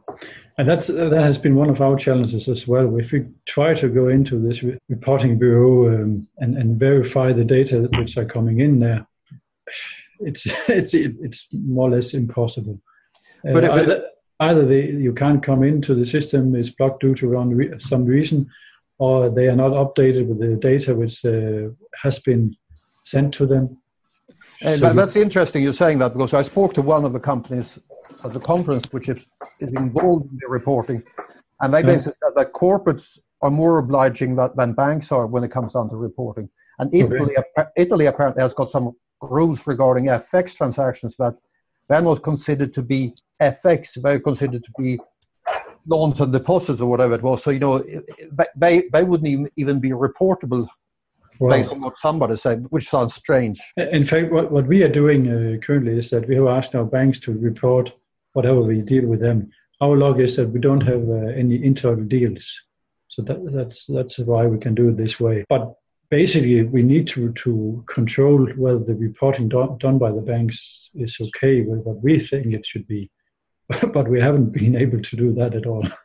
and 0.57 0.67
that's 0.67 0.87
that 0.87 1.21
has 1.29 1.37
been 1.37 1.55
one 1.55 1.69
of 1.69 1.81
our 1.81 1.95
challenges 1.95 2.49
as 2.49 2.67
well. 2.67 2.97
If 2.97 3.11
we 3.11 3.27
try 3.45 3.75
to 3.75 3.87
go 3.87 4.07
into 4.07 4.39
this 4.39 4.63
reporting 4.89 5.37
bureau 5.37 5.93
um, 5.93 6.27
and 6.39 6.57
and 6.57 6.79
verify 6.79 7.31
the 7.31 7.43
data 7.43 7.87
which 7.97 8.17
are 8.17 8.25
coming 8.25 8.59
in 8.59 8.79
there, 8.79 9.05
it's 10.19 10.45
it's 10.69 10.93
it's 10.93 11.47
more 11.51 11.89
or 11.89 11.91
less 11.91 12.13
impossible. 12.13 12.79
Uh, 13.47 13.53
but, 13.53 13.65
either, 13.65 14.05
either 14.39 14.65
they, 14.65 14.85
you 14.85 15.13
can't 15.13 15.41
come 15.41 15.63
into 15.63 15.95
the 15.95 16.05
system 16.05 16.55
is 16.55 16.69
blocked 16.69 17.01
due 17.01 17.15
to 17.15 17.79
some 17.79 18.05
reason, 18.05 18.47
or 18.99 19.29
they 19.29 19.47
are 19.47 19.55
not 19.55 19.71
updated 19.71 20.27
with 20.27 20.39
the 20.39 20.55
data 20.57 20.93
which 20.93 21.25
uh, 21.25 21.69
has 22.03 22.19
been 22.19 22.55
sent 23.03 23.33
to 23.33 23.47
them 23.47 23.77
and 24.61 24.79
so 24.79 24.93
that's 24.93 25.15
interesting 25.15 25.63
you're 25.63 25.73
saying 25.73 25.99
that 25.99 26.13
because 26.13 26.33
I 26.33 26.43
spoke 26.43 26.73
to 26.75 26.81
one 26.81 27.03
of 27.03 27.13
the 27.13 27.19
companies 27.19 27.79
at 28.23 28.33
the 28.33 28.39
conference 28.39 28.87
which 28.91 29.09
is, 29.09 29.25
is 29.59 29.71
involved 29.71 30.25
in 30.25 30.37
the 30.39 30.47
reporting, 30.47 31.03
and 31.61 31.73
they 31.73 31.81
basically 31.81 32.13
said 32.23 32.33
that 32.35 32.53
corporates 32.53 33.19
are 33.41 33.49
more 33.49 33.79
obliging 33.79 34.35
that, 34.35 34.55
than 34.55 34.73
banks 34.73 35.11
are 35.11 35.25
when 35.25 35.43
it 35.43 35.49
comes 35.49 35.73
down 35.73 35.89
to 35.89 35.95
reporting. 35.95 36.47
And 36.77 36.93
Italy, 36.93 37.35
okay. 37.37 37.69
Italy 37.75 38.05
apparently 38.05 38.41
has 38.41 38.53
got 38.53 38.69
some 38.69 38.91
rules 39.21 39.65
regarding 39.67 40.05
FX 40.05 40.55
transactions 40.55 41.15
that 41.17 41.35
they're 41.87 42.01
not 42.01 42.23
considered 42.23 42.73
to 42.73 42.81
be 42.81 43.13
FX, 43.41 44.01
they're 44.01 44.19
considered 44.19 44.63
to 44.63 44.71
be 44.77 44.99
loans 45.87 46.21
and 46.21 46.31
deposits 46.31 46.81
or 46.81 46.89
whatever 46.89 47.15
it 47.15 47.23
was. 47.23 47.43
So, 47.43 47.51
you 47.51 47.59
know, 47.59 47.83
they, 48.55 48.83
they 48.91 49.03
wouldn't 49.03 49.27
even, 49.27 49.49
even 49.55 49.79
be 49.79 49.89
reportable 49.91 50.67
well, 51.39 51.51
based 51.51 51.71
on 51.71 51.81
what 51.81 51.97
somebody 51.97 52.35
said, 52.35 52.65
which 52.69 52.89
sounds 52.89 53.15
strange. 53.15 53.59
In 53.77 54.05
fact, 54.05 54.31
what, 54.31 54.51
what 54.51 54.67
we 54.67 54.83
are 54.83 54.89
doing 54.89 55.27
uh, 55.27 55.57
currently 55.65 55.97
is 55.97 56.09
that 56.11 56.27
we 56.27 56.35
have 56.35 56.47
asked 56.47 56.75
our 56.75 56.85
banks 56.85 57.19
to 57.21 57.33
report 57.33 57.91
whatever 58.33 58.61
we 58.61 58.81
deal 58.81 59.07
with 59.07 59.19
them. 59.19 59.51
Our 59.81 59.97
log 59.97 60.19
is 60.19 60.35
that 60.35 60.49
we 60.49 60.59
don't 60.59 60.81
have 60.81 61.09
uh, 61.09 61.31
any 61.35 61.63
internal 61.63 62.05
deals. 62.05 62.61
So 63.07 63.23
that, 63.23 63.51
that's, 63.51 63.87
that's 63.87 64.19
why 64.19 64.45
we 64.45 64.59
can 64.59 64.75
do 64.75 64.89
it 64.89 64.97
this 64.97 65.19
way. 65.19 65.43
But 65.49 65.73
basically, 66.11 66.61
we 66.63 66.83
need 66.83 67.07
to, 67.07 67.31
to 67.31 67.83
control 67.87 68.45
whether 68.57 68.83
the 68.83 68.93
reporting 68.93 69.49
done, 69.49 69.77
done 69.79 69.97
by 69.97 70.11
the 70.11 70.21
banks 70.21 70.91
is 70.93 71.17
okay 71.19 71.61
with 71.61 71.79
what 71.79 72.03
we 72.03 72.19
think 72.19 72.47
it 72.47 72.65
should 72.65 72.85
be. 72.85 73.09
but 73.93 74.07
we 74.07 74.19
haven't 74.21 74.51
been 74.51 74.75
able 74.75 75.01
to 75.01 75.15
do 75.15 75.33
that 75.33 75.55
at 75.55 75.65
all. 75.65 75.87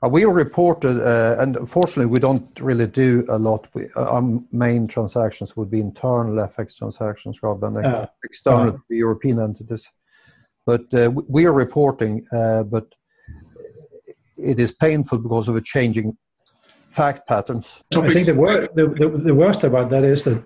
Uh, 0.00 0.08
we 0.08 0.24
reported, 0.24 1.00
uh, 1.00 1.42
and 1.42 1.56
unfortunately, 1.56 2.06
we 2.06 2.20
don't 2.20 2.60
really 2.60 2.86
do 2.86 3.24
a 3.28 3.36
lot. 3.36 3.66
We, 3.74 3.86
uh, 3.96 4.04
our 4.04 4.22
main 4.52 4.86
transactions 4.86 5.56
would 5.56 5.72
be 5.72 5.80
internal 5.80 6.36
FX 6.46 6.76
transactions 6.76 7.42
rather 7.42 7.68
than 7.68 8.06
external 8.22 8.78
European 8.88 9.40
entities. 9.40 9.90
But 10.64 10.82
uh, 10.94 11.10
we 11.10 11.46
are 11.46 11.52
reporting, 11.52 12.24
uh, 12.30 12.62
but 12.62 12.86
it 14.36 14.60
is 14.60 14.70
painful 14.70 15.18
because 15.18 15.48
of 15.48 15.56
a 15.56 15.60
changing 15.60 16.16
fact 16.88 17.28
patterns. 17.28 17.84
I 17.94 18.12
think 18.12 18.26
the, 18.26 18.34
wor- 18.34 18.68
the, 18.74 18.86
the, 18.86 19.22
the, 19.24 19.34
worst 19.34 19.64
about 19.64 19.90
that 19.90 20.04
is 20.04 20.24
that 20.24 20.42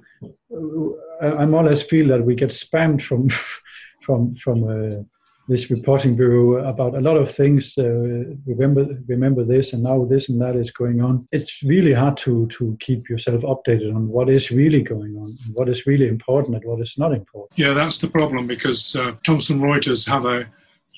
uh, 1.22 1.36
I 1.36 1.46
more 1.46 1.64
or 1.64 1.68
less 1.68 1.82
feel 1.82 2.08
that 2.08 2.24
we 2.24 2.34
get 2.34 2.50
spammed 2.50 3.02
from 3.02 3.28
from 4.02 4.34
from 4.36 4.64
uh, 4.64 5.02
this 5.48 5.70
reporting 5.70 6.16
bureau 6.16 6.64
about 6.66 6.94
a 6.94 7.00
lot 7.00 7.16
of 7.16 7.30
things. 7.30 7.76
Uh, 7.76 8.34
remember, 8.46 8.86
remember 9.06 9.44
this, 9.44 9.72
and 9.72 9.82
now 9.82 10.04
this 10.04 10.28
and 10.28 10.40
that 10.40 10.56
is 10.56 10.70
going 10.70 11.02
on. 11.02 11.26
It's 11.32 11.62
really 11.62 11.92
hard 11.92 12.16
to 12.18 12.46
to 12.48 12.76
keep 12.80 13.08
yourself 13.08 13.42
updated 13.42 13.94
on 13.94 14.08
what 14.08 14.28
is 14.28 14.50
really 14.50 14.82
going 14.82 15.16
on, 15.16 15.36
and 15.44 15.54
what 15.54 15.68
is 15.68 15.86
really 15.86 16.08
important, 16.08 16.56
and 16.56 16.64
what 16.64 16.80
is 16.80 16.96
not 16.98 17.12
important. 17.12 17.58
Yeah, 17.58 17.74
that's 17.74 17.98
the 17.98 18.08
problem 18.08 18.46
because 18.46 18.96
uh, 18.96 19.14
Thomson 19.24 19.60
Reuters 19.60 20.08
have 20.08 20.24
a 20.24 20.48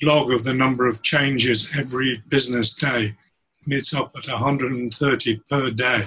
log 0.02 0.32
of 0.32 0.44
the 0.44 0.54
number 0.54 0.86
of 0.86 1.02
changes 1.02 1.68
every 1.76 2.22
business 2.28 2.74
day. 2.74 3.14
It's 3.66 3.94
up 3.94 4.12
at 4.16 4.28
130 4.28 5.40
per 5.50 5.70
day. 5.70 6.06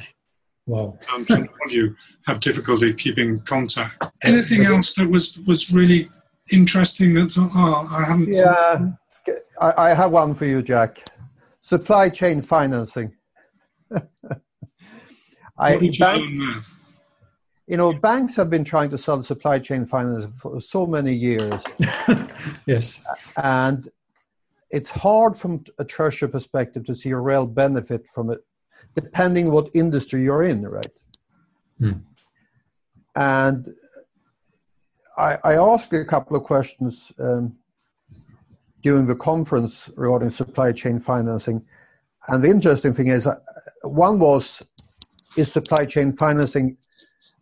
Wow. 0.66 0.98
I'm 1.10 1.26
sure 1.26 1.38
of 1.38 1.72
you 1.72 1.96
have 2.26 2.40
difficulty 2.40 2.94
keeping 2.94 3.40
contact. 3.42 4.04
Anything 4.24 4.66
else 4.66 4.94
that 4.96 5.10
was, 5.10 5.42
was 5.48 5.72
really 5.72 6.10
interesting 6.52 7.14
that 7.16 7.38
oh, 7.38 7.88
I 7.90 8.04
haven't. 8.04 8.34
Yeah, 8.34 8.90
I, 9.62 9.90
I 9.90 9.94
have 9.94 10.12
one 10.12 10.34
for 10.34 10.46
you, 10.46 10.62
Jack. 10.62 11.04
Supply 11.62 12.10
chain 12.10 12.42
financing. 12.42 13.14
I, 15.58 15.76
you, 15.76 15.92
banks, 15.98 16.32
you 17.68 17.78
know, 17.78 17.94
banks 17.94 18.36
have 18.36 18.50
been 18.50 18.64
trying 18.64 18.90
to 18.92 18.98
sell 18.98 19.22
supply 19.24 19.60
chain 19.60 19.86
financing 19.86 20.32
for 20.32 20.62
so 20.62 20.86
many 20.86 21.14
years. 21.14 21.54
yes. 22.66 23.00
And 23.38 23.90
it's 24.70 24.90
hard 24.90 25.36
from 25.36 25.64
a 25.80 25.86
treasury 25.86 26.30
perspective 26.30 26.86
to 26.86 26.96
see 26.96 27.10
a 27.10 27.18
real 27.18 27.48
benefit 27.48 28.06
from 28.08 28.32
it, 28.32 28.40
depending 28.96 29.52
what 29.52 29.70
industry 29.74 30.24
you're 30.24 30.44
in, 30.44 30.64
right? 30.64 30.88
Hmm. 31.80 31.92
And 33.16 33.68
I, 35.18 35.38
I 35.44 35.54
asked 35.56 35.94
a 35.94 36.06
couple 36.06 36.38
of 36.38 36.44
questions 36.44 37.12
um, 37.20 37.56
during 38.84 39.08
the 39.08 39.16
conference 39.16 39.90
regarding 39.96 40.30
supply 40.30 40.72
chain 40.72 41.00
financing. 41.00 41.66
And 42.28 42.44
the 42.44 42.50
interesting 42.50 42.94
thing 42.94 43.08
is, 43.08 43.26
uh, 43.26 43.40
one 43.84 44.20
was, 44.20 44.64
is 45.38 45.52
supply 45.52 45.86
chain 45.86 46.12
financing 46.12 46.78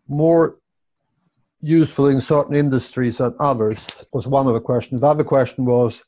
more 0.07 0.57
useful 1.61 2.07
in 2.07 2.21
certain 2.21 2.55
industries 2.55 3.17
than 3.17 3.35
others? 3.39 4.05
Was 4.13 4.27
one 4.27 4.47
of 4.47 4.53
the 4.53 4.61
questions. 4.61 5.01
The 5.01 5.07
other 5.07 5.23
question 5.23 5.65
was, 5.65 6.03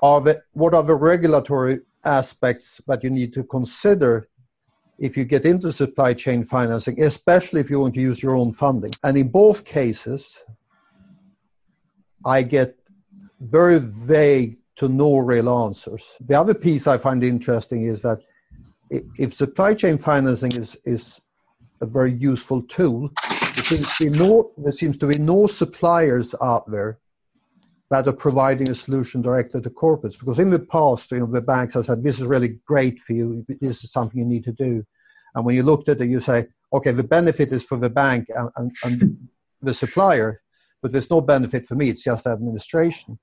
are 0.00 0.20
the, 0.20 0.42
what 0.52 0.74
are 0.74 0.82
the 0.82 0.94
regulatory 0.94 1.80
aspects 2.04 2.80
that 2.86 3.02
you 3.02 3.10
need 3.10 3.32
to 3.34 3.44
consider 3.44 4.28
if 4.98 5.16
you 5.16 5.24
get 5.24 5.44
into 5.44 5.72
supply 5.72 6.14
chain 6.14 6.44
financing, 6.44 7.02
especially 7.02 7.60
if 7.60 7.70
you 7.70 7.80
want 7.80 7.94
to 7.94 8.00
use 8.00 8.22
your 8.22 8.36
own 8.36 8.52
funding? 8.52 8.92
And 9.02 9.16
in 9.16 9.30
both 9.30 9.64
cases, 9.64 10.44
I 12.24 12.42
get 12.42 12.76
very 13.40 13.78
vague 13.78 14.58
to 14.76 14.88
no 14.88 15.18
real 15.18 15.48
answers. 15.64 16.16
The 16.20 16.34
other 16.34 16.54
piece 16.54 16.86
I 16.86 16.98
find 16.98 17.22
interesting 17.22 17.82
is 17.82 18.00
that 18.02 18.18
if 18.90 19.32
supply 19.34 19.74
chain 19.74 19.98
financing 19.98 20.52
is, 20.52 20.76
is 20.84 21.22
a 21.80 21.86
very 21.86 22.12
useful 22.12 22.62
tool, 22.62 23.10
there 23.54 23.64
seems, 23.64 24.00
no, 24.00 24.50
there 24.56 24.72
seems 24.72 24.98
to 24.98 25.06
be 25.06 25.18
no 25.18 25.46
suppliers 25.46 26.34
out 26.42 26.70
there 26.70 26.98
are 27.94 28.12
providing 28.12 28.68
a 28.70 28.74
solution 28.74 29.22
directly 29.22 29.60
to 29.60 29.70
corporates. 29.70 30.18
Because 30.18 30.38
in 30.38 30.50
the 30.50 30.58
past, 30.58 31.10
you 31.12 31.20
know, 31.20 31.26
the 31.26 31.40
banks 31.40 31.74
have 31.74 31.86
said, 31.86 32.02
this 32.02 32.20
is 32.20 32.26
really 32.26 32.58
great 32.66 32.98
for 33.00 33.12
you, 33.12 33.44
this 33.60 33.84
is 33.84 33.92
something 33.92 34.18
you 34.18 34.26
need 34.26 34.44
to 34.44 34.52
do. 34.52 34.84
And 35.34 35.44
when 35.44 35.54
you 35.54 35.62
looked 35.62 35.88
at 35.88 36.00
it, 36.00 36.08
you 36.08 36.20
say, 36.20 36.46
okay, 36.72 36.90
the 36.90 37.04
benefit 37.04 37.52
is 37.52 37.62
for 37.62 37.78
the 37.78 37.90
bank 37.90 38.28
and, 38.34 38.50
and, 38.56 38.72
and 38.84 39.28
the 39.62 39.74
supplier, 39.74 40.42
but 40.82 40.92
there's 40.92 41.10
no 41.10 41.20
benefit 41.20 41.66
for 41.66 41.74
me. 41.74 41.88
It's 41.88 42.04
just 42.04 42.26
administration. 42.26 43.18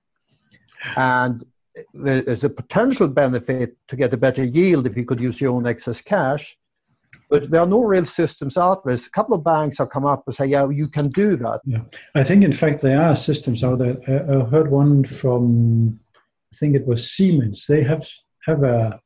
And 0.95 1.45
there's 1.93 2.43
a 2.43 2.49
potential 2.49 3.07
benefit 3.07 3.77
to 3.87 3.95
get 3.95 4.13
a 4.13 4.17
better 4.17 4.43
yield 4.43 4.87
if 4.87 4.97
you 4.97 5.05
could 5.05 5.21
use 5.21 5.39
your 5.39 5.53
own 5.53 5.67
excess 5.67 6.01
cash. 6.01 6.57
But 7.31 7.49
there 7.49 7.61
are 7.61 7.67
no 7.67 7.81
real 7.81 8.05
systems 8.05 8.57
out 8.57 8.85
there. 8.85 8.95
A 8.95 9.09
couple 9.11 9.33
of 9.33 9.43
banks 9.43 9.79
have 9.79 9.89
come 9.89 10.05
up 10.05 10.23
and 10.27 10.35
say, 10.35 10.45
yeah, 10.45 10.69
you 10.69 10.87
can 10.87 11.07
do 11.07 11.35
that. 11.37 11.61
Yeah. 11.65 11.79
I 12.13 12.23
think, 12.23 12.43
in 12.43 12.51
fact, 12.51 12.81
there 12.81 13.01
are 13.01 13.15
systems 13.15 13.63
out 13.63 13.79
there. 13.79 13.97
I 14.07 14.43
heard 14.49 14.69
one 14.69 15.05
from, 15.05 15.99
I 16.53 16.55
think 16.57 16.75
it 16.75 16.85
was 16.85 17.09
Siemens. 17.09 17.65
They 17.67 17.83
have, 17.83 18.07
have 18.45 18.61
a 18.63 18.99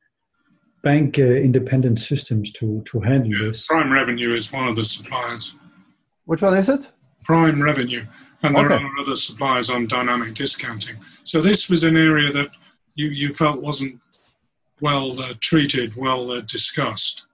bank 0.83 1.17
uh, 1.19 1.21
independent 1.21 2.01
systems 2.01 2.51
to, 2.53 2.83
to 2.87 2.99
handle 2.99 3.31
yeah. 3.31 3.47
this. 3.47 3.67
PrimeRevenue 3.67 4.35
is 4.35 4.51
one 4.51 4.67
of 4.67 4.75
the 4.75 4.83
suppliers. 4.83 5.55
Which 6.25 6.41
one 6.41 6.55
is 6.55 6.67
it? 6.67 6.91
PrimeRevenue 7.23 8.07
and 8.45 8.55
there 8.55 8.71
okay. 8.71 8.83
are 8.83 8.99
other 8.99 9.15
suppliers 9.15 9.69
on 9.69 9.87
dynamic 9.87 10.33
discounting. 10.33 10.97
So 11.23 11.41
this 11.41 11.69
was 11.69 11.83
an 11.83 11.97
area 11.97 12.31
that 12.31 12.49
you, 12.95 13.07
you 13.07 13.33
felt 13.33 13.61
wasn't 13.61 13.93
well 14.81 15.19
uh, 15.19 15.33
treated, 15.41 15.93
well 15.97 16.31
uh, 16.31 16.41
discussed. 16.41 17.27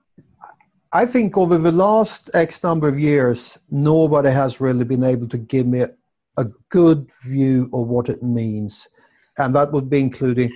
I 0.93 1.06
think 1.06 1.38
over 1.38 1.58
the 1.58 1.71
last 1.71 2.30
X 2.34 2.63
number 2.63 2.88
of 2.88 2.99
years, 2.99 3.58
nobody 3.69 4.30
has 4.30 4.60
really 4.60 4.84
been 4.84 5.06
able 5.06 5.27
to 5.30 5.38
give 5.38 5.65
me 5.65 5.82
a, 5.82 5.89
good 6.69 7.08
view 7.25 7.69
of 7.73 7.88
what 7.88 8.10
it 8.10 8.23
means. 8.23 8.88
And 9.38 9.54
that 9.54 9.71
would 9.73 9.89
be 9.89 9.99
including 9.99 10.51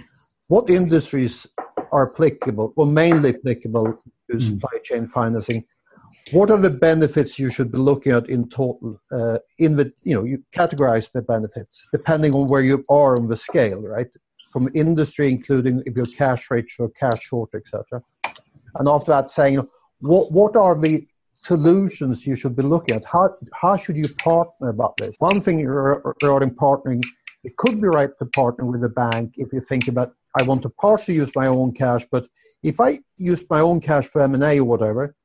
what 0.47 0.69
industries 0.69 1.45
are 1.91 2.09
applicable, 2.11 2.73
or 2.75 2.85
mainly 2.85 3.35
applicable 3.35 4.01
to 4.31 4.37
mm. 4.37 4.41
supply 4.41 4.79
chain 4.83 5.05
financing, 5.05 5.65
what 6.31 6.49
are 6.49 6.57
the 6.57 6.69
benefits 6.69 7.37
you 7.37 7.51
should 7.51 7.71
be 7.71 7.77
looking 7.77 8.13
at 8.13 8.29
in 8.29 8.49
total? 8.49 8.99
Uh, 9.11 9.37
in 9.59 9.75
the 9.75 9.93
you 10.03 10.15
know 10.15 10.23
you 10.23 10.43
categorize 10.55 11.11
the 11.11 11.21
benefits 11.21 11.87
depending 11.91 12.33
on 12.33 12.47
where 12.47 12.61
you 12.61 12.83
are 12.89 13.15
on 13.17 13.27
the 13.27 13.37
scale, 13.37 13.81
right? 13.81 14.07
From 14.51 14.69
industry, 14.73 15.29
including 15.29 15.83
if 15.85 15.95
you're 15.95 16.07
cash 16.17 16.49
rich 16.49 16.77
or 16.79 16.89
cash 16.89 17.21
short, 17.21 17.51
etc. 17.53 18.01
And 18.75 18.87
after 18.87 19.11
that, 19.11 19.29
saying 19.29 19.67
what 20.05 20.31
what 20.31 20.55
are 20.55 20.79
the 20.79 21.05
solutions 21.33 22.25
you 22.25 22.35
should 22.35 22.55
be 22.55 22.63
looking 22.63 22.95
at? 22.95 23.03
How 23.05 23.29
how 23.53 23.77
should 23.77 23.97
you 23.97 24.09
partner 24.15 24.69
about 24.69 24.97
this? 24.97 25.15
One 25.19 25.41
thing 25.41 25.65
regarding 25.65 26.51
partnering, 26.51 27.03
it 27.43 27.57
could 27.57 27.81
be 27.81 27.87
right 27.87 28.11
to 28.19 28.25
partner 28.27 28.65
with 28.65 28.83
a 28.83 28.89
bank 28.89 29.33
if 29.37 29.51
you 29.53 29.59
think 29.59 29.87
about 29.87 30.13
I 30.35 30.43
want 30.43 30.61
to 30.63 30.69
partially 30.69 31.15
use 31.15 31.31
my 31.35 31.47
own 31.47 31.73
cash, 31.73 32.05
but 32.11 32.27
if 32.63 32.79
I 32.79 32.99
use 33.17 33.45
my 33.49 33.61
own 33.61 33.79
cash 33.79 34.07
for 34.07 34.21
M 34.21 34.33
and 34.33 34.43
A 34.43 34.59
or 34.59 34.65
whatever 34.65 35.15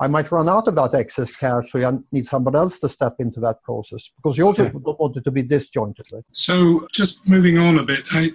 I 0.00 0.06
might 0.06 0.32
run 0.32 0.48
out 0.48 0.66
of 0.66 0.74
that 0.76 0.94
excess 0.94 1.34
cash, 1.34 1.70
so 1.70 1.86
I 1.86 1.98
need 2.10 2.24
somebody 2.24 2.56
else 2.56 2.78
to 2.78 2.88
step 2.88 3.16
into 3.18 3.38
that 3.40 3.62
process 3.62 4.10
because 4.16 4.38
you 4.38 4.46
also 4.46 4.70
don't 4.70 4.98
want 4.98 5.16
it 5.18 5.24
to 5.24 5.30
be 5.30 5.42
disjointed. 5.42 6.06
Right? 6.10 6.24
So, 6.32 6.88
just 6.90 7.28
moving 7.28 7.58
on 7.58 7.78
a 7.78 7.82
bit, 7.82 8.04
I, 8.12 8.30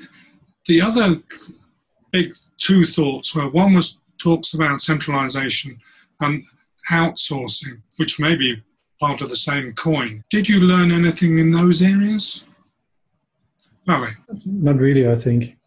the 0.67 0.81
other 0.81 1.17
big 2.11 2.33
two 2.57 2.85
thoughts 2.85 3.35
were 3.35 3.49
one 3.49 3.73
was 3.73 4.03
talks 4.19 4.53
about 4.53 4.79
centralization 4.79 5.79
and 6.21 6.43
outsourcing, 6.91 7.82
which 7.97 8.19
may 8.19 8.36
be 8.36 8.62
part 8.99 9.21
of 9.21 9.30
the 9.30 9.36
same 9.36 9.73
coin. 9.73 10.23
Did 10.30 10.47
you 10.47 10.60
learn 10.60 10.91
anything 10.91 11.39
in 11.39 11.51
those 11.51 11.82
areas? 11.82 12.45
No, 13.88 14.08
Not 14.45 14.78
really, 14.78 15.08
I 15.08 15.15
think. 15.15 15.58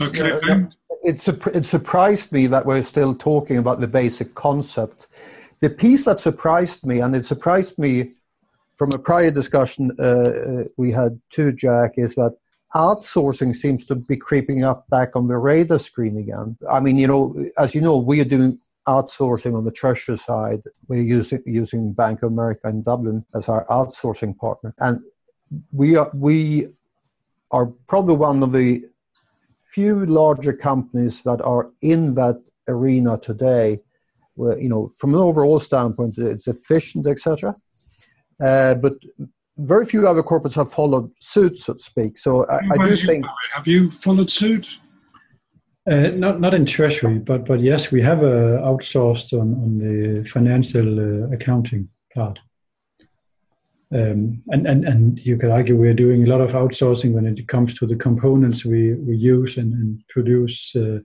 Okay. 0.00 0.38
Yeah, 0.46 0.66
it, 1.02 1.26
it 1.28 1.64
surprised 1.64 2.32
me 2.32 2.46
that 2.48 2.66
we're 2.66 2.82
still 2.82 3.14
talking 3.14 3.58
about 3.58 3.80
the 3.80 3.88
basic 3.88 4.34
concept. 4.34 5.06
The 5.60 5.70
piece 5.70 6.04
that 6.04 6.18
surprised 6.18 6.84
me, 6.84 7.00
and 7.00 7.16
it 7.16 7.24
surprised 7.24 7.78
me 7.78 8.12
from 8.76 8.92
a 8.92 8.98
prior 8.98 9.30
discussion 9.30 9.90
uh, 9.98 10.02
uh, 10.02 10.64
we 10.76 10.92
had 10.92 11.18
too, 11.30 11.52
Jack, 11.52 11.92
is 11.96 12.14
that 12.16 12.36
outsourcing 12.74 13.54
seems 13.54 13.86
to 13.86 13.94
be 13.94 14.16
creeping 14.16 14.64
up 14.64 14.86
back 14.90 15.16
on 15.16 15.28
the 15.28 15.38
radar 15.38 15.78
screen 15.78 16.18
again. 16.18 16.58
I 16.70 16.80
mean, 16.80 16.98
you 16.98 17.06
know, 17.06 17.34
as 17.58 17.74
you 17.74 17.80
know, 17.80 17.96
we 17.96 18.20
are 18.20 18.24
doing 18.24 18.58
outsourcing 18.88 19.56
on 19.56 19.64
the 19.64 19.70
treasury 19.70 20.18
side. 20.18 20.62
We're 20.88 21.02
using 21.02 21.42
using 21.46 21.92
Bank 21.92 22.22
of 22.22 22.32
America 22.32 22.68
in 22.68 22.82
Dublin 22.82 23.24
as 23.34 23.48
our 23.48 23.66
outsourcing 23.66 24.36
partner, 24.36 24.74
and 24.78 25.00
we 25.72 25.96
are 25.96 26.10
we 26.14 26.68
are 27.50 27.66
probably 27.88 28.16
one 28.16 28.42
of 28.42 28.52
the 28.52 28.84
few 29.76 30.06
larger 30.06 30.52
companies 30.52 31.22
that 31.22 31.40
are 31.42 31.70
in 31.82 32.14
that 32.14 32.42
arena 32.68 33.18
today 33.18 33.78
where 34.34 34.58
you 34.58 34.68
know 34.68 34.90
from 34.96 35.14
an 35.14 35.20
overall 35.20 35.58
standpoint 35.58 36.14
it's 36.16 36.48
efficient 36.48 37.06
etc 37.06 37.54
uh, 38.44 38.74
but 38.74 38.94
very 39.58 39.86
few 39.86 40.06
other 40.06 40.22
corporates 40.22 40.54
have 40.54 40.70
followed 40.70 41.10
suit 41.20 41.58
so 41.58 41.72
to 41.72 41.78
speak. 41.78 42.18
So 42.18 42.46
i, 42.48 42.58
I 42.74 42.88
do 42.88 42.96
think 42.96 43.24
have 43.54 43.66
you 43.66 43.90
followed 43.90 44.30
suit 44.30 44.80
uh, 45.90 46.08
not 46.14 46.40
not 46.40 46.54
in 46.54 46.66
treasury 46.66 47.18
but 47.18 47.44
but 47.44 47.60
yes 47.60 47.92
we 47.92 48.02
have 48.02 48.22
uh, 48.22 48.60
outsourced 48.70 49.32
on, 49.32 49.54
on 49.64 49.78
the 49.78 50.24
financial 50.24 50.88
uh, 50.98 51.34
accounting 51.34 51.88
part 52.14 52.38
Um, 53.92 54.42
and, 54.48 54.66
and, 54.66 54.84
and 54.84 55.20
you 55.28 55.36
could 55.38 55.52
argue 55.52 55.76
we're 55.76 56.04
doing 56.04 56.24
a 56.24 56.30
lot 56.32 56.40
of 56.40 56.54
outsourcing 56.54 57.12
when 57.14 57.26
it 57.26 57.46
comes 57.46 57.74
to 57.74 57.86
the 57.86 57.96
components 57.96 58.64
we, 58.64 58.94
we 58.94 59.14
use 59.16 59.60
and, 59.60 59.72
and 59.80 60.02
produce. 60.08 60.74
Uh, 60.74 60.98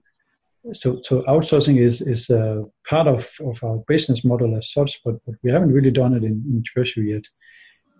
so, 0.73 0.99
so 1.03 1.21
outsourcing 1.27 1.77
is, 1.77 2.01
is 2.01 2.29
a 2.31 2.65
part 2.89 3.07
of, 3.07 3.29
of 3.49 3.63
our 3.63 3.77
business 3.87 4.23
model 4.23 4.57
as 4.57 4.71
such, 4.71 4.99
but, 5.05 5.15
but 5.25 5.35
we 5.43 5.51
haven't 5.51 5.73
really 5.73 5.91
done 5.91 6.15
it 6.17 6.23
in, 6.23 6.43
in 6.51 6.63
Treasury 6.65 7.11
yet. 7.11 7.25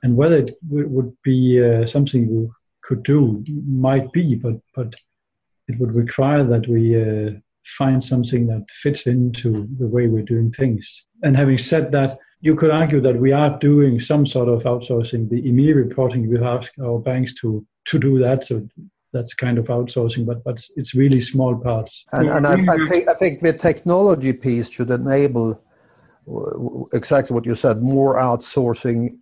And 0.02 0.15
whether 0.15 0.38
it 0.38 0.52
w- 0.67 0.89
would 0.96 1.13
be 1.24 1.62
uh, 1.63 1.86
something 1.86 2.22
we 2.28 2.50
could 2.82 3.04
do 3.04 3.44
might 3.88 4.12
be, 4.12 4.34
but, 4.34 4.58
but 4.74 4.96
it 5.71 5.79
would 5.79 5.93
require 5.93 6.43
that 6.43 6.67
we 6.67 7.01
uh, 7.01 7.31
find 7.77 8.03
something 8.03 8.47
that 8.47 8.65
fits 8.69 9.07
into 9.07 9.67
the 9.77 9.88
way 9.88 10.07
we're 10.07 10.23
doing 10.23 10.51
things. 10.51 11.05
And 11.23 11.38
having 11.38 11.57
said 11.57 11.91
that, 11.91 12.17
you 12.41 12.55
could 12.55 12.71
argue 12.71 13.01
that 13.01 13.19
we 13.19 13.31
are 13.31 13.57
doing 13.60 13.99
some 13.99 14.25
sort 14.25 14.49
of 14.49 14.63
outsourcing. 14.63 15.29
The 15.29 15.41
EMIR 15.43 15.75
reporting, 15.75 16.27
we 16.27 16.39
ask 16.39 16.71
our 16.84 16.99
banks 16.99 17.36
to 17.41 17.65
to 17.86 17.99
do 17.99 18.19
that. 18.19 18.45
So 18.45 18.67
that's 19.13 19.34
kind 19.34 19.57
of 19.57 19.65
outsourcing, 19.65 20.25
but 20.25 20.43
but 20.43 20.65
it's 20.75 20.95
really 20.95 21.21
small 21.21 21.55
parts. 21.55 22.03
And, 22.13 22.29
and 22.29 22.47
I, 22.47 22.53
I, 22.53 22.77
think 22.88 23.07
I 23.07 23.13
think 23.13 23.41
the 23.41 23.53
technology 23.53 24.34
piece 24.34 24.71
should 24.71 24.89
enable 24.89 25.62
exactly 26.93 27.34
what 27.34 27.45
you 27.45 27.55
said, 27.55 27.81
more 27.81 28.17
outsourcing, 28.17 29.17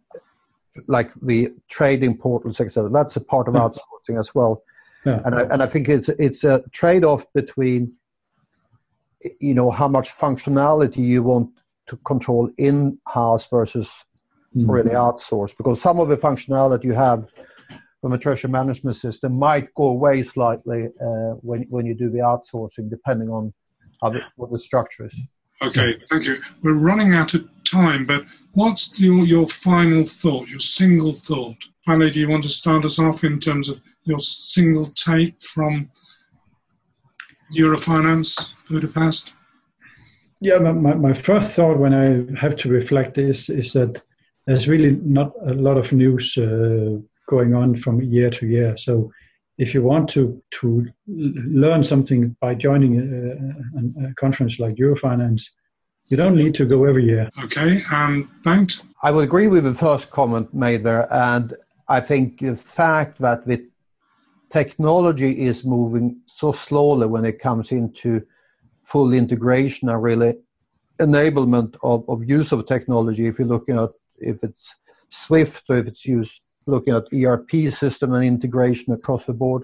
like 0.88 1.14
the 1.22 1.50
trading 1.70 2.18
portals, 2.18 2.60
etc. 2.60 2.90
That's 2.90 3.16
a 3.16 3.22
part 3.22 3.48
of 3.48 3.56
outsourcing 3.56 4.20
as 4.20 4.34
well. 4.34 4.64
Yeah. 5.06 5.22
And 5.26 5.36
I, 5.36 5.42
and 5.44 5.64
I 5.64 5.68
think 5.68 5.88
it's 5.88 6.10
it's 6.10 6.44
a 6.44 6.64
trade 6.72 7.06
off 7.06 7.26
between 7.34 7.94
you 9.40 9.54
know 9.54 9.72
how 9.72 9.88
much 9.88 10.10
functionality 10.10 10.98
you 10.98 11.24
want 11.24 11.50
to 11.88 11.98
control 11.98 12.50
in 12.58 13.00
house 13.08 13.48
versus 13.50 14.06
mm-hmm. 14.56 14.70
really 14.70 14.92
outsourced 14.92 15.58
because 15.58 15.82
some 15.82 16.00
of 16.00 16.08
the 16.08 16.16
functionality 16.16 16.86
you 16.86 16.94
have 16.94 17.28
from 18.02 18.14
a 18.14 18.18
treasury 18.18 18.50
management 18.50 18.96
system 18.96 19.38
might 19.38 19.74
go 19.74 19.90
away 19.90 20.22
slightly 20.22 20.88
uh, 21.02 21.34
when, 21.42 21.64
when 21.64 21.86
you 21.86 21.94
do 21.94 22.10
the 22.10 22.20
outsourcing 22.20 22.90
depending 22.90 23.30
on 23.30 23.54
how 24.02 24.10
the, 24.10 24.22
what 24.36 24.52
the 24.52 24.60
structure 24.60 25.06
is 25.06 25.20
okay 25.62 25.98
thank 26.10 26.26
you 26.26 26.40
we're 26.62 26.80
running 26.80 27.14
out 27.14 27.34
of 27.34 27.50
time 27.66 28.06
but 28.06 28.24
what's 28.54 29.00
your, 29.00 29.26
your 29.26 29.48
final 29.48 30.06
thought 30.06 30.48
your 30.48 30.60
single 30.60 31.14
thought 31.14 31.58
Ali, 31.90 32.12
do 32.12 32.20
you 32.20 32.30
want 32.30 32.44
to 32.44 32.50
start 32.50 32.86
us 32.86 33.00
off 33.00 33.24
in 33.24 33.40
terms 33.40 33.68
of 33.68 33.82
your 34.10 34.20
single 34.20 34.88
take 35.08 35.36
from 35.42 35.90
Eurofinance 37.56 38.54
Budapest 38.68 39.36
yeah, 40.42 40.58
my, 40.58 40.94
my 40.94 41.14
first 41.14 41.52
thought 41.52 41.78
when 41.78 41.94
I 41.94 42.40
have 42.40 42.56
to 42.58 42.70
reflect 42.70 43.18
is 43.18 43.50
is 43.50 43.74
that 43.74 44.02
there's 44.48 44.68
really 44.68 44.92
not 45.04 45.34
a 45.46 45.54
lot 45.54 45.78
of 45.78 45.92
news 45.92 46.38
uh, 46.38 46.98
going 47.28 47.54
on 47.54 47.78
from 47.78 48.02
year 48.02 48.30
to 48.32 48.48
year. 48.48 48.78
So 48.78 49.12
if 49.58 49.74
you 49.74 49.84
want 49.84 50.10
to 50.12 50.42
to 50.62 50.88
learn 51.08 51.84
something 51.84 52.36
by 52.40 52.56
joining 52.56 52.94
a, 53.00 54.08
a, 54.08 54.14
conference 54.16 54.60
like 54.60 54.76
Eurofinance, 54.76 55.44
you 56.06 56.16
don't 56.16 56.36
need 56.36 56.56
to 56.56 56.66
go 56.66 56.86
every 56.86 57.06
year. 57.06 57.30
Okay, 57.44 57.84
and 57.92 58.28
thanks. 58.44 58.84
I 59.04 59.12
would 59.12 59.26
agree 59.26 59.48
with 59.48 59.66
the 59.66 59.74
first 59.74 60.10
comment 60.10 60.54
made 60.54 60.84
there, 60.84 61.12
and 61.14 61.54
I 61.90 62.00
think 62.00 62.40
the 62.40 62.56
fact 62.56 63.18
that 63.18 63.46
the 63.46 63.68
technology 64.50 65.42
is 65.42 65.66
moving 65.66 66.22
so 66.26 66.52
slowly 66.52 67.08
when 67.08 67.26
it 67.26 67.40
comes 67.40 67.72
into 67.72 68.26
full 68.84 69.14
integration 69.14 69.90
and 69.90 70.02
really 70.02 70.34
enablement 71.00 71.76
of, 71.84 72.04
of 72.10 72.28
use 72.28 72.52
of 72.52 72.66
technology. 72.66 73.28
If 73.28 73.40
you're 73.40 73.48
looking 73.48 73.78
at 73.78 73.90
if 74.18 74.44
it's 74.44 74.76
Swift 75.10 75.70
or 75.70 75.78
if 75.78 75.88
it's 75.88 76.06
used 76.06 76.42
looking 76.66 76.94
at 76.94 77.06
ERP 77.14 77.72
system 77.72 78.14
and 78.14 78.24
integration 78.24 78.94
across 78.94 79.26
the 79.26 79.34
board, 79.34 79.64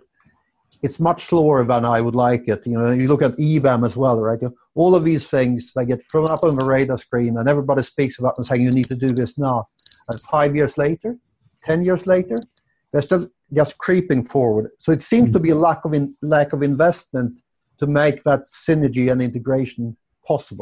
it's 0.82 1.00
much 1.00 1.26
slower 1.26 1.64
than 1.64 1.86
I 1.86 2.02
would 2.02 2.16
like 2.16 2.48
it. 2.48 2.66
You 2.66 2.74
know, 2.74 2.92
you 2.92 3.08
look 3.08 3.22
at 3.22 3.38
EBAM 3.38 3.86
as 3.86 3.96
well, 3.96 4.20
right? 4.22 4.40
All 4.76 4.96
of 4.96 5.04
these 5.04 5.28
things 5.28 5.72
they 5.76 5.86
get 5.86 6.02
thrown 6.10 6.30
up 6.30 6.44
on 6.44 6.56
the 6.56 6.66
radar 6.66 6.98
screen, 6.98 7.38
and 7.38 7.48
everybody 7.48 7.84
speaks 7.84 8.20
about 8.20 8.36
them 8.36 8.46
saying 8.46 8.62
you 8.62 8.72
need 8.72 8.90
to 8.90 8.96
do 8.96 9.08
this 9.08 9.38
now. 9.38 9.68
And 10.10 10.20
five 10.22 10.56
years 10.56 10.78
later, 10.78 11.18
ten 11.64 11.84
years 11.84 12.08
later, 12.08 12.38
they're 12.92 13.02
still 13.02 13.30
just 13.54 13.78
creeping 13.78 14.24
forward. 14.24 14.72
So 14.80 14.92
it 14.92 15.02
seems 15.02 15.32
to 15.32 15.40
be 15.40 15.52
a 15.52 15.56
lack 15.56 15.86
of 15.86 15.94
in, 15.94 16.16
lack 16.22 16.54
of 16.54 16.64
investment 16.64 17.42
to 17.80 17.88
make 17.88 18.24
that 18.24 18.42
synergy 18.42 19.12
and 19.12 19.22
integration 19.22 19.98
possible. 20.26 20.54